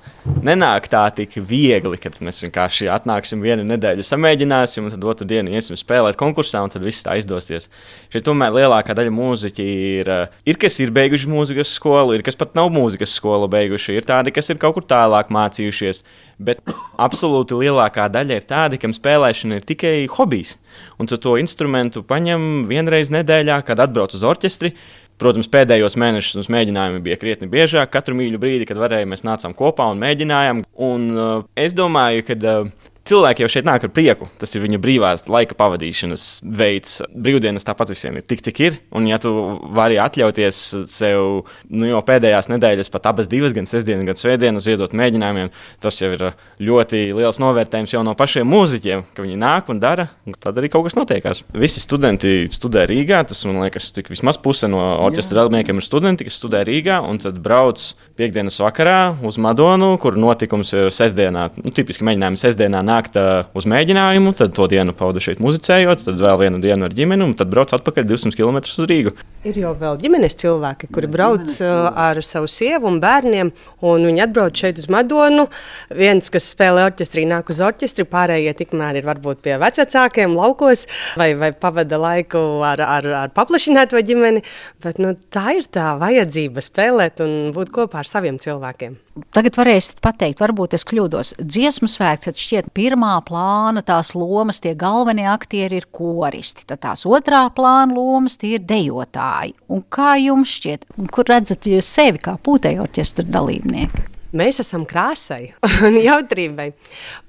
nenāk 0.41 0.87
tā 0.89 1.03
tik 1.13 1.35
viegli, 1.45 1.99
kad 2.01 2.15
mēs 2.25 2.41
vienkārši 2.41 2.87
atnāksim 2.89 3.43
vienu 3.45 3.61
nedēļu, 3.69 4.01
samēģināsim, 4.05 4.87
un 4.87 4.93
tad 4.95 5.05
otru 5.11 5.27
dienu 5.29 5.53
iesim 5.53 5.77
spēlēt 5.77 6.17
konkursā, 6.17 6.63
un 6.65 6.73
tad 6.73 6.81
viss 6.85 7.05
tā 7.05 7.13
izdosies. 7.19 7.69
Šeit 8.09 8.25
tomēr 8.25 8.55
lielākā 8.57 8.95
daļa 8.97 9.13
mūziķi 9.13 9.67
ir, 9.99 10.11
ir 10.49 10.59
kas 10.61 10.79
ir 10.81 10.93
beiguši 10.95 11.29
mūzikas 11.29 11.75
skolu, 11.77 12.17
ir 12.17 12.25
kas 12.25 12.39
pat 12.39 12.57
nav 12.57 12.71
mūzikas 12.73 13.13
skolu 13.19 13.49
beiguši, 13.53 13.99
ir 13.99 14.07
tādi, 14.09 14.33
kas 14.33 14.49
ir 14.49 14.57
kaut 14.61 14.79
kur 14.79 14.87
tālāk 14.89 15.29
mācījušies. 15.33 16.01
Bet 16.41 16.63
absolūti 16.97 17.57
lielākā 17.59 18.07
daļa 18.09 18.39
ir 18.39 18.47
tādi, 18.49 18.79
kam 18.81 18.95
spēlēšana 18.97 19.59
ir 19.59 19.67
tikai 19.67 20.07
hobijs. 20.09 20.55
Un 20.97 21.09
tu 21.11 21.19
to 21.21 21.35
instrumentu 21.37 22.01
paņem 22.07 22.63
vienreiz 22.69 23.11
nedēļā, 23.13 23.61
kad 23.67 23.83
atbrauc 23.83 24.15
uz 24.15 24.25
orķestri 24.25 24.73
Protams, 25.19 25.49
pēdējos 25.51 25.97
mēnešos 25.99 26.37
mums 26.39 26.51
mēģinājumi 26.53 27.01
bija 27.03 27.17
krietni 27.19 27.49
biežāk. 27.51 27.89
Katru 27.91 28.15
mīļu 28.15 28.39
brīdi, 28.39 28.67
kad 28.69 28.79
varējām, 28.79 29.11
mēs 29.11 29.25
nācām 29.27 29.55
kopā 29.57 29.89
un 29.91 29.99
mēģinājām. 29.99 30.61
Un, 30.87 31.09
uh, 31.15 31.41
es 31.59 31.75
domāju, 31.75 32.23
ka 32.29 32.37
uh, 32.39 32.69
cilvēki 33.09 33.43
jau 33.43 33.49
šeit 33.51 33.67
nāk 33.67 33.85
ar 33.85 33.93
prieku. 33.93 34.29
Tas 34.41 34.53
ir 34.55 34.63
viņa 34.63 34.79
brīvās 34.81 35.25
laika 35.31 35.57
pavadīšanas 35.59 36.27
veids. 36.59 36.99
Brīvdienas 37.09 37.65
tāpat 37.67 37.93
visiem 37.93 38.19
ir 38.19 38.25
tik, 38.27 38.43
cik 38.45 38.61
ir. 38.65 38.79
Un, 38.95 39.07
ja 39.09 39.19
tu 39.21 39.33
vari 39.75 39.99
atļauties 40.01 40.61
sev 40.91 41.43
nu, 41.69 41.89
jau 41.89 42.01
pēdējās 42.05 42.51
nedēļas, 42.51 42.91
pat 42.93 43.09
abas 43.11 43.29
divas, 43.31 43.55
gan 43.57 43.69
sestdienu, 43.69 44.05
gan 44.07 44.19
svētdienu, 44.19 44.63
ziedot 44.63 44.93
mēģinājumiem, 44.97 45.51
tas 45.83 45.99
jau 46.01 46.11
ir 46.15 46.25
ļoti 46.63 47.05
liels 47.17 47.41
novērtējums 47.41 47.95
jau 47.95 48.03
no 48.05 48.15
pašiem 48.19 48.49
mūziķiem, 48.49 49.05
ka 49.15 49.25
viņi 49.25 49.39
nāk 49.39 49.71
un 49.73 49.81
dara, 49.81 50.09
un 50.27 50.37
tad 50.37 50.59
arī 50.59 50.71
kaut 50.73 50.87
kas 50.87 50.97
notiekās. 50.99 51.43
Visi 51.57 51.81
studenti 51.83 52.49
studē 52.53 52.85
Rīgā. 52.89 53.23
Tas 53.29 53.43
man 53.47 53.61
liekas, 53.63 53.89
cik 53.95 54.11
vismaz 54.11 54.39
puse 54.41 54.69
no 54.71 54.81
orķestra 55.05 55.41
dalībniekiem 55.41 55.79
ir 55.79 55.85
studenti, 55.85 56.27
kas 56.27 56.37
studē 56.39 56.63
Rīgā 56.67 56.99
un 57.05 57.19
tad 57.21 57.39
brauc 57.43 57.81
piekdienas 58.19 58.59
vakarā 58.61 58.99
uz 59.25 59.39
Madonu, 59.41 59.93
kur 60.01 60.17
notikums 60.19 60.73
ir 60.75 60.91
sestdienā. 60.93 61.47
Nu, 61.63 61.71
tipiski 61.75 62.05
mēģinājumi 62.07 62.41
sestdienā 62.41 62.81
nāk 62.85 62.98
nākt 62.99 63.17
uh, 63.19 63.47
uz 63.57 63.67
mēģinājumu, 63.69 64.33
tad 64.37 64.53
to 64.57 64.67
dienu 64.71 64.93
pavadu 64.97 65.21
šeit 65.23 65.39
muzicējot, 65.43 66.03
tad 66.05 66.19
vēl 66.19 66.39
vienu 66.43 66.61
dienu 66.63 66.87
ar 66.87 66.95
ģimeni, 66.95 67.25
un 67.25 67.35
tad 67.37 67.51
brauc 67.51 67.71
atpakaļ 67.75 68.07
200 68.09 68.37
km 68.37 68.59
uz 68.63 68.87
Rīgu. 68.89 69.15
Ir 69.47 69.55
jau 69.61 69.71
vēl 69.79 69.99
ģimenes 70.01 70.35
cilvēki, 70.39 70.89
kuri 70.91 71.09
brauc 71.11 71.47
uh, 71.63 71.89
ar 71.95 72.19
savu 72.25 72.49
sievu 72.51 72.89
un 72.89 72.99
bērniem, 73.03 73.51
un 73.87 74.07
viņi 74.09 74.23
atbrauc 74.25 74.59
šeit 74.59 74.81
uz 74.81 74.89
Madonu. 74.91 75.47
Viens, 75.95 76.27
kas 76.33 76.49
spēlē 76.51 76.89
orķestrī, 76.89 77.23
nāk 77.29 77.51
uz 77.53 77.61
orķestri, 77.63 78.07
pārējie 78.09 78.55
tikmēr 78.59 78.99
ir 78.99 79.07
varbūt 79.07 79.43
pie 79.45 79.55
vecākiem 79.61 80.35
laukos 80.35 80.87
vai, 81.19 81.31
vai 81.39 81.53
pavada 81.55 82.01
laiku 82.01 82.41
ar, 82.67 82.83
ar, 82.83 83.07
ar 83.23 83.35
paplašināto 83.35 84.01
ģimeni. 84.03 84.43
Bet, 84.83 84.99
nu, 84.99 85.15
tā 85.31 85.55
ir 85.59 85.69
tā 85.71 85.93
vajadzība 86.01 86.63
spēlēt 86.63 87.23
un 87.23 87.53
būt 87.55 87.71
kopā 87.75 88.03
ar 88.03 88.11
saviem 88.11 88.39
cilvēkiem. 88.41 88.99
Tagad 89.35 89.57
varēsiet 89.59 89.99
pateikt, 90.03 90.39
varbūt 90.41 90.75
es 90.77 90.85
kļūdos. 90.87 91.33
Dziesmu 91.39 91.89
svētks, 91.91 92.27
tad 92.27 92.39
šķiet 92.39 92.69
pirmā 92.89 93.15
plāna 93.25 93.83
tās 93.85 94.15
lomas, 94.17 94.61
tie 94.63 94.73
galvenie 94.77 95.27
aktieri 95.29 95.77
ir 95.79 95.87
koristi, 95.93 96.65
tad 96.69 96.81
tās 96.85 97.05
otrā 97.05 97.45
plāna 97.53 97.93
lomas 97.93 98.39
tie 98.41 98.55
ir 98.57 98.65
dejotāji. 98.65 99.53
Un 99.69 99.83
kā 99.93 100.15
jums 100.17 100.55
šķiet, 100.57 100.87
kur 101.13 101.29
redzat 101.29 101.69
jūs 101.69 101.89
sevi 101.89 102.21
kā 102.23 102.37
pūtēju 102.41 102.85
orķestra 102.87 103.27
dalībnieki? 103.29 104.07
Mēs 104.39 104.61
esam 104.61 104.85
krāsai 104.89 105.51
un 105.85 105.97
jautrībai. 105.97 106.71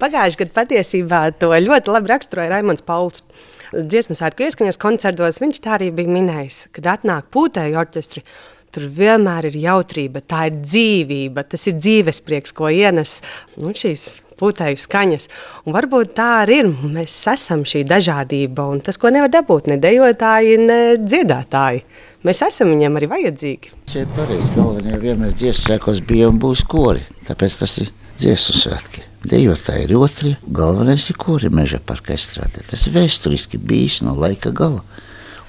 Pagājušajā 0.00 0.42
gadā 0.44 0.56
patiesībā 0.58 1.22
to 1.40 1.52
ļoti 1.52 1.94
labi 1.94 2.12
raksturoja 2.12 2.52
Raimons 2.54 2.84
Pauls. 2.84 3.24
Dziesmu 3.70 4.16
svētku 4.18 4.44
ieskaņas 4.48 4.80
koncertos 4.82 5.38
viņš 5.40 5.60
tā 5.62 5.76
arī 5.76 5.92
bija 5.94 6.10
minējis, 6.10 6.64
kad 6.74 6.88
atnāk 6.96 7.28
pūtēju 7.32 7.78
orķestri 7.80 8.24
Tur 8.70 8.86
vienmēr 8.94 9.48
ir 9.50 9.56
jautrība, 9.64 10.22
tā 10.22 10.44
ir 10.46 10.60
dzīvība, 10.62 11.42
tas 11.50 11.66
ir 11.66 11.80
dzīvesprieks, 11.80 12.52
ko 12.54 12.70
ienes 12.70 13.18
nu, 13.58 13.72
šīs 13.74 14.20
putēju 14.40 14.80
skaņas. 14.80 15.28
Un 15.66 15.74
varbūt 15.76 16.14
tā 16.16 16.28
arī 16.44 16.60
ir. 16.62 16.70
Mēs 16.94 17.16
esam 17.32 17.64
šī 17.68 17.82
dažādība, 17.88 18.68
un 18.72 18.82
tas, 18.84 18.98
ko 19.00 19.12
nevar 19.12 19.32
dabūt 19.32 19.70
ne 19.72 19.78
dejotāji, 19.82 20.56
ne 20.62 20.80
dziedātāji. 21.02 21.84
Mēs 22.26 22.42
esam 22.46 22.72
viņiem 22.74 22.98
arī 23.00 23.10
vajadzīgi. 23.10 23.74
Ir 23.96 24.08
pareizi. 24.16 24.54
Galvenie 24.56 25.02
vienmēr 25.02 25.34
dziesmu 25.34 25.66
sēkos 25.66 26.02
bija 26.06 26.30
un 26.30 26.40
būs 26.40 26.62
kori. 26.68 27.04
Tāpēc 27.28 27.60
tas 27.62 27.78
ir 27.82 27.92
dziesmu 28.20 28.58
svētki. 28.60 29.06
Dejotāji 29.30 29.84
ir 29.88 29.98
otri, 29.98 30.34
galvenais 30.48 31.10
ir 31.12 31.18
kori 31.20 31.50
meža 31.52 31.80
parka 31.84 32.14
estrādē. 32.14 32.62
Tas 32.70 32.86
vēsturiski 32.92 33.60
bijis 33.60 34.00
no 34.06 34.14
laika 34.16 34.52
gala 34.56 34.84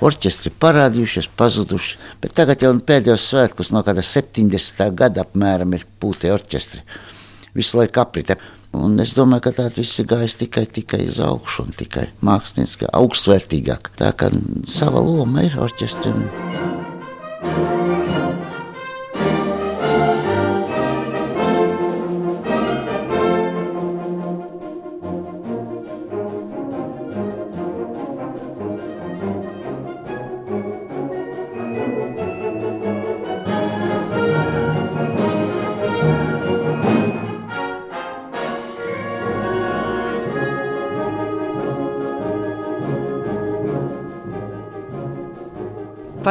orķestri 0.02 0.52
parādījušies, 0.62 1.30
pazuduši. 1.38 2.00
Bet 2.24 2.36
tagad 2.38 2.64
jau 2.66 2.74
pēdējos 2.88 3.28
svētkus, 3.32 3.72
no 3.76 3.84
kāda 3.86 4.04
70. 4.06 4.88
gada 4.98 5.26
apmēram, 5.26 5.78
ir 5.78 5.86
pūtie 6.02 6.34
orķestri. 6.34 6.84
Visu 7.58 7.80
laiku 7.80 8.04
apritē. 8.04 8.38
Un 8.78 8.96
es 9.04 9.16
domāju, 9.18 9.50
ka 9.50 9.56
tāds 9.58 9.76
viss 9.76 10.00
ir 10.00 10.08
gājis 10.08 10.38
tikai, 10.40 10.64
tikai 10.80 11.02
uz 11.10 11.20
augšu, 11.24 11.68
un 11.68 11.76
tikai 11.76 12.08
mākslinieki 12.24 12.88
augstvērtīgāk. 12.88 13.92
Tā 14.00 14.14
kā 14.16 14.32
sava 14.72 15.04
loma 15.04 15.44
ir 15.48 15.60
orķestrim. 15.60 16.24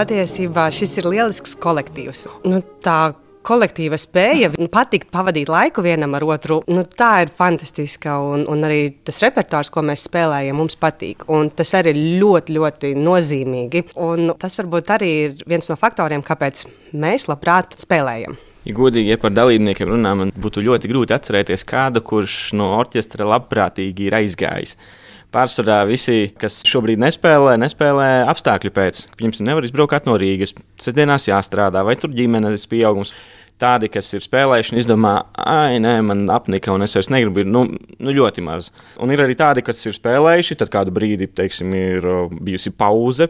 Patiesībā 0.01 0.71
šis 0.73 0.95
ir 0.97 1.07
lielisks 1.13 1.53
kolektīvs. 1.61 2.23
Nu, 2.49 2.63
tā 2.81 3.13
kolektīva 3.45 3.99
spēja 4.01 4.49
patikt, 4.73 5.11
pavadīt 5.13 5.51
laiku 5.53 5.85
vienam 5.85 6.15
ar 6.17 6.25
otru, 6.25 6.63
nu, 6.73 6.87
tā 6.89 7.27
ir 7.27 7.33
fantastiska. 7.37 8.15
Un, 8.33 8.47
un 8.49 8.65
arī 8.65 8.95
tas 9.05 9.21
repertuārs, 9.21 9.69
ko 9.75 9.85
mēs 9.85 10.07
spēlējam, 10.09 10.57
mums 10.57 10.79
patīk. 10.81 11.27
Un 11.29 11.51
tas 11.53 11.75
arī 11.77 11.93
ir 11.93 12.01
ļoti, 12.23 12.57
ļoti 12.57 12.95
nozīmīgi. 12.97 13.91
Un 14.01 14.33
tas 14.41 14.57
varbūt 14.63 14.95
arī 14.97 15.11
ir 15.27 15.45
viens 15.51 15.69
no 15.69 15.77
faktoriem, 15.81 16.25
kāpēc 16.25 16.65
mēs 16.97 17.29
labprāt 17.29 17.77
spēlējam. 17.85 18.41
Ja 18.65 18.77
godīgi 18.81 19.13
ja 19.13 19.21
par 19.21 19.37
dalībniekiem 19.37 19.93
runā, 19.99 20.17
man 20.17 20.33
būtu 20.33 20.65
ļoti 20.65 20.89
grūti 20.89 21.17
atcerēties 21.17 21.69
kādu, 21.69 22.01
kurš 22.09 22.55
no 22.57 22.73
orķestra 22.79 23.29
labprātīgi 23.29 24.09
ir 24.09 24.17
aizgājis. 24.23 24.79
Pārsvarā 25.31 25.85
visi, 25.87 26.33
kas 26.43 26.57
šobrīd 26.67 26.99
nespēlē, 26.99 27.55
nespēlē 27.63 28.09
apstākļu 28.33 28.73
pēc. 28.75 29.05
Viņam 29.21 29.45
nevar 29.47 29.67
izbraukt 29.67 30.09
no 30.09 30.17
Rīgas, 30.19 30.57
sestdienās 30.83 31.29
jāstrādā, 31.31 31.85
vai 31.87 31.95
tur 32.01 32.11
ģimenes 32.15 32.67
pieaugums. 32.71 33.15
Tādi, 33.61 33.91
kas 33.93 34.07
ir 34.17 34.23
spēlējuši, 34.25 34.79
izdomā, 34.81 35.13
ah, 35.37 35.75
nē, 35.85 35.99
man 36.09 36.23
apnika, 36.33 36.73
un 36.73 36.81
es 36.87 36.97
vairs 36.97 37.11
negribu, 37.13 37.43
ir 37.43 37.51
nu, 37.53 37.67
nu 38.01 38.15
ļoti 38.17 38.41
maz. 38.43 38.71
Un 38.97 39.13
ir 39.13 39.21
arī 39.21 39.37
tādi, 39.37 39.61
kas 39.63 39.85
ir 39.85 39.93
spēlējuši, 39.93 40.57
tad 40.63 40.73
kādu 40.73 40.95
brīdi, 40.97 41.29
teiksim, 41.29 41.77
ir 41.77 42.09
bijusi 42.41 42.73
pauze. 42.73 43.29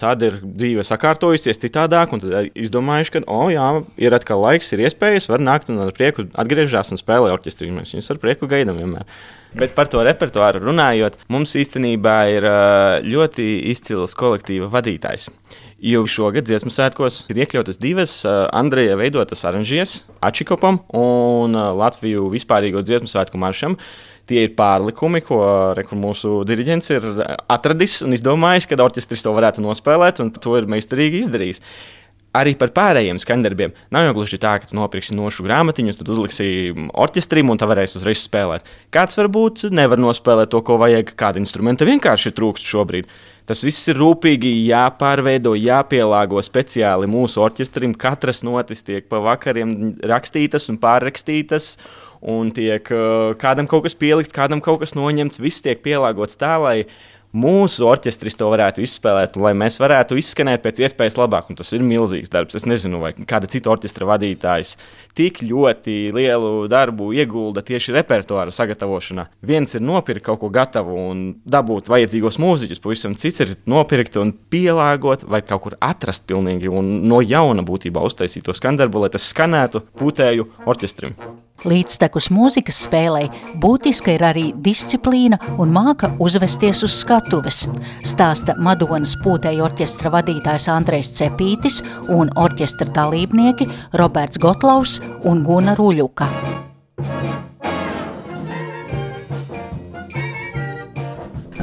Tad 0.00 0.24
ir 0.24 0.40
dzīve 0.40 0.82
sakārtojusies 0.84 1.60
citādāk, 1.60 2.16
un 2.16 2.24
tad 2.24 2.56
izdomājuši, 2.56 3.12
ka, 3.18 3.26
oh, 3.28 3.50
jā, 3.52 3.68
ir 4.00 4.16
atkal 4.16 4.40
laiks, 4.48 4.72
ir 4.72 4.86
iespējas, 4.88 5.28
var 5.28 5.44
nākt 5.44 5.68
un 5.72 5.84
ar 5.84 5.92
prieku 5.96 6.24
atgriežas 6.40 6.96
un 6.96 7.00
spēlē 7.00 7.36
orķestrī. 7.36 7.68
Mēs 7.76 7.92
viņus 7.94 8.14
ar 8.16 8.24
prieku 8.24 8.48
gaidām 8.48 8.80
vienmēr. 8.80 9.04
Bet 9.56 9.72
par 9.72 9.88
to 9.88 10.02
repertuāru 10.04 10.60
runājot, 10.60 11.14
mums 11.32 11.54
īstenībā 11.56 12.16
ir 12.28 12.46
ļoti 13.08 13.46
izcils 13.70 14.12
kolektīva 14.18 14.68
vadītājs. 14.72 15.30
Jo 15.80 16.02
šogad 16.08 16.44
dziesmu 16.48 16.72
svētkos 16.72 17.22
ir 17.32 17.40
iekļautas 17.40 17.80
divas 17.80 18.18
Andreja 18.26 18.98
veidotas 19.00 19.46
oranžijas, 19.48 20.02
Ačikopam 20.24 20.82
un 20.96 21.56
Latviju 21.56 22.28
vispārīgo 22.34 22.84
dziesmu 22.84 23.08
svētku 23.08 23.40
maršam. 23.40 23.78
Tie 24.28 24.42
ir 24.44 24.56
pārlikumi, 24.58 25.22
ko 25.24 25.40
re, 25.78 25.84
mūsu 25.94 26.40
diriģents 26.48 26.92
ir 26.92 27.04
atradis 27.48 28.00
un 28.04 28.16
izdomājis, 28.16 28.66
kad 28.68 28.82
orķestris 28.82 29.22
to 29.24 29.32
varētu 29.36 29.64
nospēlēt, 29.64 30.20
un 30.20 30.34
to 30.34 30.56
ir 30.58 30.68
meistarīgi 30.68 31.22
izdarījis 31.22 31.62
arī 32.36 32.54
par 32.58 32.72
pārējiem 32.76 33.20
skandarbiem. 33.22 33.72
Nav 33.94 34.08
jau 34.08 34.16
gluži 34.18 34.40
tā, 34.42 34.56
ka 34.60 34.68
tu 34.68 34.76
nopirksi 34.78 35.16
nošu 35.16 35.46
grāmatiņu, 35.46 35.96
tad 35.98 36.10
uzliksi 36.12 36.48
orķestrim 36.92 37.52
un 37.52 37.60
tā 37.60 37.68
varēs 37.70 37.96
uzreiz 37.98 38.24
spēlēt. 38.26 38.66
Kāds 38.94 39.18
varbūt 39.18 39.66
nevar 39.74 40.00
nospēlēt 40.02 40.52
to, 40.52 40.60
ko 40.66 40.78
vajag, 40.82 41.14
kāda 41.18 41.42
instrumenta 41.42 41.88
vienkārši 41.88 42.34
trūkst 42.36 42.68
šobrīd. 42.68 43.08
Tas 43.46 43.62
viss 43.62 43.86
ir 43.86 44.00
rūpīgi 44.00 44.50
jāpārveido, 44.66 45.52
jāpielāgo 45.54 46.40
speciāli 46.42 47.06
mūsu 47.06 47.44
orķestrim. 47.44 47.94
Katras 47.94 48.42
notis 48.42 48.82
tiek 48.82 49.06
pa 49.06 49.20
vakariem 49.22 49.94
rakstītas 50.02 50.66
un 50.72 50.80
pārrakstītas. 50.82 51.76
Un 52.26 52.50
tiek 52.50 52.88
kādam 53.38 53.68
kaut 53.70 53.84
kas 53.84 53.94
pielikts, 53.94 54.34
kādam 54.34 54.58
kaut 54.64 54.80
kas 54.82 54.96
noņemts. 54.98 55.38
Viss 55.38 55.62
tiek 55.62 55.78
pielāgots 55.84 56.40
tā, 56.40 56.56
lai 56.58 56.88
mūsu 57.36 57.86
orķestris 57.88 58.38
to 58.38 58.48
varētu 58.50 58.82
izspēlēt, 58.84 59.36
un 59.36 59.46
lai 59.46 59.52
mēs 59.58 59.78
varētu 59.82 60.18
izskanēt 60.20 60.64
pēc 60.64 60.80
iespējas 60.86 61.18
labāk. 61.20 61.50
Un 61.50 61.58
tas 61.58 61.72
ir 61.76 61.84
milzīgs 61.84 62.32
darbs. 62.32 62.56
Es 62.58 62.66
nezinu, 62.68 63.00
vai 63.02 63.12
kāda 63.16 63.50
cita 63.50 63.70
orķestra 63.74 64.08
vadītājs 64.08 64.76
tik 65.16 65.42
ļoti 65.46 65.96
lielu 66.16 66.66
darbu 66.72 67.12
iegulda 67.16 67.64
tieši 67.66 67.94
repertuāra 67.96 68.54
sagatavošanā. 68.54 69.28
Viens 69.46 69.76
ir 69.76 69.84
nopirkt 69.84 70.26
kaut 70.26 70.40
ko 70.42 70.50
gatavu 70.52 70.98
un 71.10 71.24
dabūt 71.46 71.90
vajadzīgos 71.92 72.40
mūziķus, 72.42 72.82
pavisam 72.84 73.16
cits 73.18 73.44
ir 73.44 73.56
nopirkt 73.68 74.18
un 74.20 74.32
pielāgot 74.32 75.26
vai 75.28 75.42
kaut 75.46 75.66
kur 75.66 75.80
atrast 75.80 76.26
pilnīgi 76.28 76.72
un 76.72 76.96
no 77.08 77.22
jauna 77.24 77.64
būtībā 77.66 78.04
uztaisīt 78.08 78.46
to 78.46 78.56
skandarbu, 78.56 79.04
lai 79.04 79.12
tas 79.14 79.28
skanētu 79.32 79.86
putēju 80.00 80.50
orķestrim. 80.66 81.16
Līdztekus 81.66 82.28
mūzikas 82.30 82.76
spēlei 82.84 83.24
būtiska 83.58 84.12
ir 84.14 84.22
arī 84.22 84.44
disciplīna 84.62 85.34
un 85.58 85.72
māka 85.74 86.12
uzvesties 86.22 86.84
uz 86.86 86.94
skatuves, 87.00 87.64
stāsta 88.06 88.54
Madonas 88.62 89.16
pūtēju 89.24 89.64
orķestra 89.66 90.12
vadītājs 90.14 90.68
Andrēs 90.70 91.10
Cepītis 91.18 91.80
un 92.14 92.30
orķestra 92.38 92.86
dalībnieki 92.94 93.66
Roberts 93.98 94.38
Gotlaus 94.38 95.00
un 95.26 95.42
Guna 95.46 95.74
Ruļuka. 95.74 96.28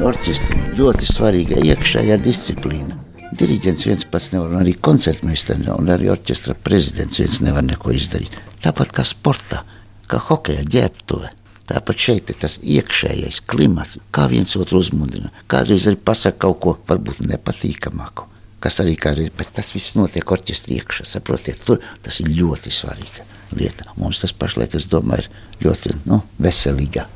Orķestram 0.04 0.66
ļoti 0.76 1.08
svarīga 1.08 1.62
iekšējā 1.64 2.18
disciplīna. 2.26 2.98
Diriģents 3.40 3.88
viens 3.88 4.04
pats 4.04 4.34
nevar, 4.34 4.52
un 4.52 4.66
arī 4.66 4.76
koncertmeistars, 4.84 5.72
un 5.78 5.88
arī 5.96 6.12
orķestra 6.12 6.58
prezidents 6.60 7.24
viens 7.24 7.40
nevar 7.46 7.64
neko 7.64 7.96
izdarīt. 7.96 8.36
Tāpat 8.64 8.92
kā 9.00 9.08
sportā 9.08 9.64
kā 10.10 10.20
hokeja 10.30 10.66
ģērbtuve. 10.76 11.32
Tāpat 11.70 12.02
šeit 12.06 12.32
ir 12.32 12.40
tas 12.42 12.58
iekšējais 12.60 13.40
klimats, 13.48 14.00
kā 14.12 14.28
viens 14.32 14.52
otru 14.60 14.82
uzmundrina. 14.84 15.32
Kādreiz 15.52 15.88
arī 15.88 16.00
pasakā 16.00 16.42
kaut 16.44 16.60
ko 16.64 16.74
varbūt 16.90 17.24
nepatīkamāku. 17.30 18.28
Kas 18.64 18.80
arī 18.84 18.98
kā 19.00 19.14
arī, 19.16 19.30
bet 19.38 19.54
tas 19.56 19.72
viss 19.76 19.96
notiek 19.96 20.28
orķestrī 20.36 20.82
iekšā. 20.82 21.08
Saprotiet, 21.08 21.64
tur 21.64 21.82
tas 22.04 22.20
ir 22.24 22.32
ļoti 22.32 22.72
svarīga 22.72 23.26
lieta. 23.56 23.88
Mums 24.00 24.22
tas 24.24 24.36
pašlaik, 24.36 24.76
es 24.76 24.88
domāju, 24.92 25.28
ir 25.28 25.68
ļoti 25.68 25.98
nu, 26.08 26.22
veselīga 26.44 27.08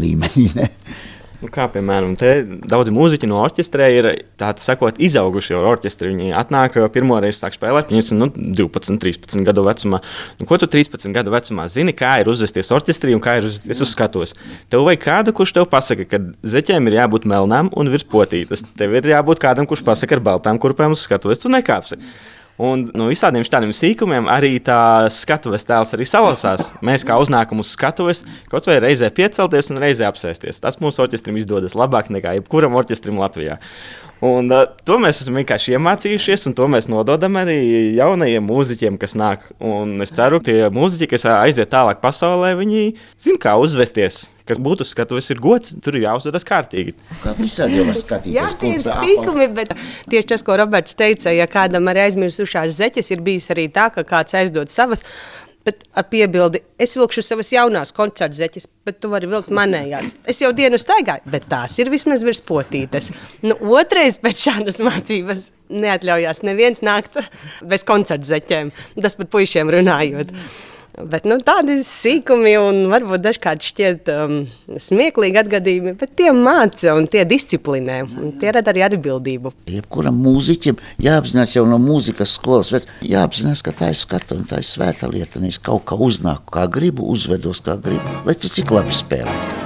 līmenī. 0.00 0.50
Ne? 0.58 0.68
Nu, 1.44 1.50
kā 1.52 1.66
piemēram, 1.68 2.14
daudzi 2.64 2.92
mūziķi 2.94 3.28
no 3.28 3.42
orķestra 3.44 3.90
ir 3.92 4.06
sakot, 4.64 4.96
izauguši 4.96 5.52
jau 5.52 5.58
orķestrī. 5.68 6.14
Viņi 6.14 6.32
atnāk 6.40 6.78
pirmo 6.94 7.18
reizi, 7.20 7.42
sāk 7.42 7.58
spēlēt, 7.58 7.92
viņas 7.92 8.12
ir 8.14 8.18
nu, 8.22 8.30
12, 8.32 8.96
13 9.02 9.44
gadu 9.44 9.66
vecumā. 9.66 10.00
Nu, 10.40 10.48
ko 10.48 10.56
tu 10.62 10.70
13 10.72 11.12
gadu 11.12 11.34
vecumā 11.34 11.66
zini, 11.68 11.92
kā 11.92 12.14
ir 12.22 12.30
uzvesties 12.32 12.72
orķestrī 12.72 13.12
un 13.12 13.20
kā 13.24 13.36
ir 13.42 13.50
uzvesties 13.50 13.84
uz 13.84 13.92
skatuves? 13.92 14.32
Tev 14.72 14.86
vajag 14.88 15.04
kādu, 15.04 15.34
kurš 15.36 15.52
tev 15.58 15.68
pasaka, 15.68 16.08
ka 16.08 16.22
zeķēm 16.54 16.88
ir 16.88 16.96
jābūt 17.02 17.28
melnām 17.28 17.68
un 17.76 17.92
virspotītas. 17.92 18.64
Tev 18.80 18.96
ir 18.96 19.12
jābūt 19.12 19.44
kādam, 19.44 19.68
kurš 19.68 19.84
pasaka 19.84 20.16
ar 20.16 20.24
baltām 20.24 20.62
kurpēm 20.62 20.96
uz 20.96 21.04
skatuves, 21.04 21.44
tu 21.44 21.52
nekāpsi. 21.52 22.00
Un 22.62 22.84
no 22.94 23.08
visādiem 23.10 23.42
šādiem 23.42 23.72
sīkumiem 23.74 24.28
arī 24.30 24.60
tā 24.62 25.08
skatuves 25.10 25.66
tēls 25.66 25.90
arī 25.96 26.06
salasās. 26.06 26.68
Mēs 26.86 27.02
kā 27.06 27.16
uznākam 27.18 27.58
uz 27.58 27.72
skatuves, 27.74 28.22
kaut 28.50 28.68
vai 28.70 28.76
reizē 28.84 29.08
piecelties 29.10 29.72
un 29.74 29.80
reizē 29.82 30.06
apsēsties. 30.06 30.62
Tas 30.62 30.78
mūsu 30.78 31.02
orķestrim 31.02 31.40
izdodas 31.40 31.74
labāk 31.74 32.12
nekā 32.14 32.36
jebkuram 32.38 32.78
orķestrim 32.78 33.18
Latvijā. 33.18 33.58
Un, 34.24 34.46
uh, 34.54 34.68
to 34.86 35.00
mēs 35.02 35.18
esam 35.24 35.40
vienkārši 35.40 35.74
iemācījušies, 35.74 36.46
un 36.48 36.54
to 36.54 36.68
mēs 36.70 36.86
nododam 36.88 37.40
arī 37.42 37.58
jaunajiem 37.98 38.46
mūziķiem, 38.46 39.00
kas 39.02 39.18
nāk. 39.18 39.50
Un 39.58 39.98
es 40.06 40.14
ceru, 40.14 40.38
ka 40.38 40.52
tie 40.52 40.70
mūziķi, 40.72 41.10
kas 41.10 41.26
aiziet 41.34 41.74
tālāk 41.74 41.98
pasaulē, 42.04 42.54
viņi 42.62 42.94
zina, 43.18 43.42
kā 43.42 43.58
uzvesties. 43.58 44.28
Kas 44.44 44.58
būtu 44.60 44.84
skatuves, 44.84 45.30
ir 45.32 45.38
gods, 45.40 45.72
tur 45.80 45.96
ir 45.96 46.04
jāuzvedas 46.04 46.44
kārtīgi. 46.44 46.92
Kā 47.22 47.32
visādi 47.38 47.78
jau 47.78 47.86
var 47.88 47.96
skatīties, 47.96 48.34
Jā, 48.34 48.50
tie 48.60 48.74
ir 48.76 48.84
sīkumi, 48.84 49.46
bet 49.56 49.72
tieši 50.12 50.28
tas, 50.34 50.44
ko 50.44 50.58
Roberts 50.60 50.98
teica, 50.98 51.32
ja 51.32 51.46
kādam 51.48 51.88
arī 51.88 52.02
aizmirsušās 52.10 52.76
zeķes, 52.76 53.08
ir 53.14 53.24
bijis 53.24 53.48
arī 53.54 53.70
tā, 53.72 53.88
ka 53.94 54.04
kāds 54.04 54.36
aizdod 54.36 54.72
savas 54.74 55.00
Bet 55.64 55.86
ar 55.96 56.04
piebildi, 56.12 56.60
es 56.76 56.92
vilkšu 56.98 57.22
savas 57.24 57.48
jaunās 57.54 57.92
koncerta 57.96 58.36
zeķes, 58.36 58.66
bet 58.84 58.98
tu 59.00 59.08
vari 59.08 59.30
vilkt 59.30 59.48
manējās. 59.54 60.10
Es 60.28 60.42
jau 60.42 60.50
dienu 60.52 60.76
staigāju, 60.80 61.24
bet 61.32 61.46
tās 61.48 61.78
ir 61.80 61.88
vismaz 61.92 62.24
virs 62.26 62.42
potītes. 62.44 63.08
Nu, 63.40 63.56
otrais 63.72 64.20
pēc 64.20 64.42
šādas 64.44 64.82
mācības 64.84 65.46
neatļaujās 65.72 66.44
neviens 66.44 66.84
nākt 66.84 67.16
bez 67.64 67.86
koncerta 67.88 68.28
zeķēm. 68.34 68.74
Tas 69.00 69.16
par 69.16 69.32
puišiem 69.32 69.72
runājot. 69.72 70.36
Mm. 70.36 70.73
Bet, 70.94 71.24
nu, 71.26 71.40
tādi 71.42 71.80
sīkumi 71.82 72.52
un 72.60 72.84
varbūt 72.92 73.24
dažkārt 73.24 73.64
šķiet 73.66 74.10
um, 74.12 74.36
smieklīgi 74.78 75.40
atgadījumi, 75.40 75.94
bet 75.98 76.12
tie 76.20 76.30
māca 76.36 76.94
un 76.94 77.08
tie 77.10 77.24
disciplinē. 77.26 77.98
Un 78.06 78.36
tie 78.38 78.52
rada 78.54 78.70
arī 78.70 78.84
atbildību. 78.86 79.50
Jebkuram 79.74 80.22
mūziķim 80.22 80.78
jāapzinās 81.02 81.56
jau 81.56 81.66
no 81.66 81.80
mūzikas 81.82 82.36
skolas, 82.38 82.70
bet 82.74 82.86
jāapzinās, 83.02 83.64
ka 83.66 83.74
tā 83.74 83.90
ir 83.90 83.98
skata 83.98 84.38
un 84.38 84.46
tā 84.46 84.62
ir 84.62 84.70
svēta 84.70 85.10
lieta. 85.10 85.42
Un 85.42 85.50
es 85.50 85.58
kaut 85.58 85.82
kā 85.90 85.98
uznāku, 85.98 86.54
kā 86.54 86.68
gribu, 86.70 87.10
uzvedos 87.10 87.64
kā 87.66 87.74
gribu, 87.74 88.22
lai 88.28 88.38
tu 88.38 88.52
cik 88.52 88.70
labi 88.78 88.94
spēlētu. 88.94 89.63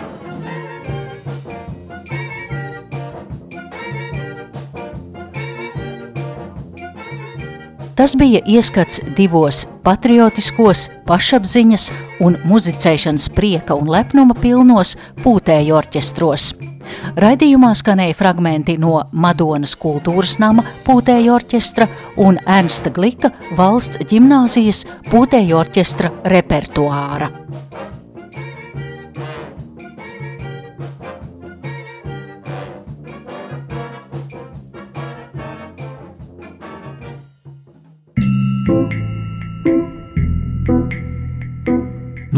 Tas 7.99 8.13
bija 8.17 8.39
ieskats 8.47 9.01
divos 9.17 9.65
patriotiskos, 9.83 10.85
pašapziņas 11.09 11.89
un 12.23 12.37
muzicēšanas 12.47 13.27
prieka 13.35 13.75
un 13.75 13.91
lepnuma 13.91 14.37
pilnos 14.39 14.93
pūtēju 15.25 15.75
orķestros. 15.81 16.53
Raidījumā 17.19 17.73
skanēja 17.75 18.15
fragmenti 18.21 18.79
no 18.79 19.01
Madonas 19.11 19.75
kultūras 19.83 20.37
nama 20.39 20.63
pūtēju 20.87 21.35
orķestra 21.41 21.91
un 22.23 22.39
Ernsta 22.47 22.95
Glika 22.95 23.33
valsts 23.59 23.99
ģimnāzijas 24.07 24.85
pūtēju 25.11 25.59
orķestra 25.59 26.15
repertuāra. 26.37 27.33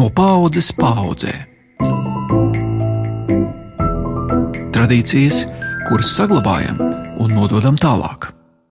No 0.01 0.09
paudzes 0.17 0.71
paudzē. 0.73 1.33
Tradīcijas, 4.73 5.43
kuras 5.91 6.15
saglabājam 6.17 6.81
un 7.21 7.35
nododam 7.37 7.77
tālāk. 7.77 8.31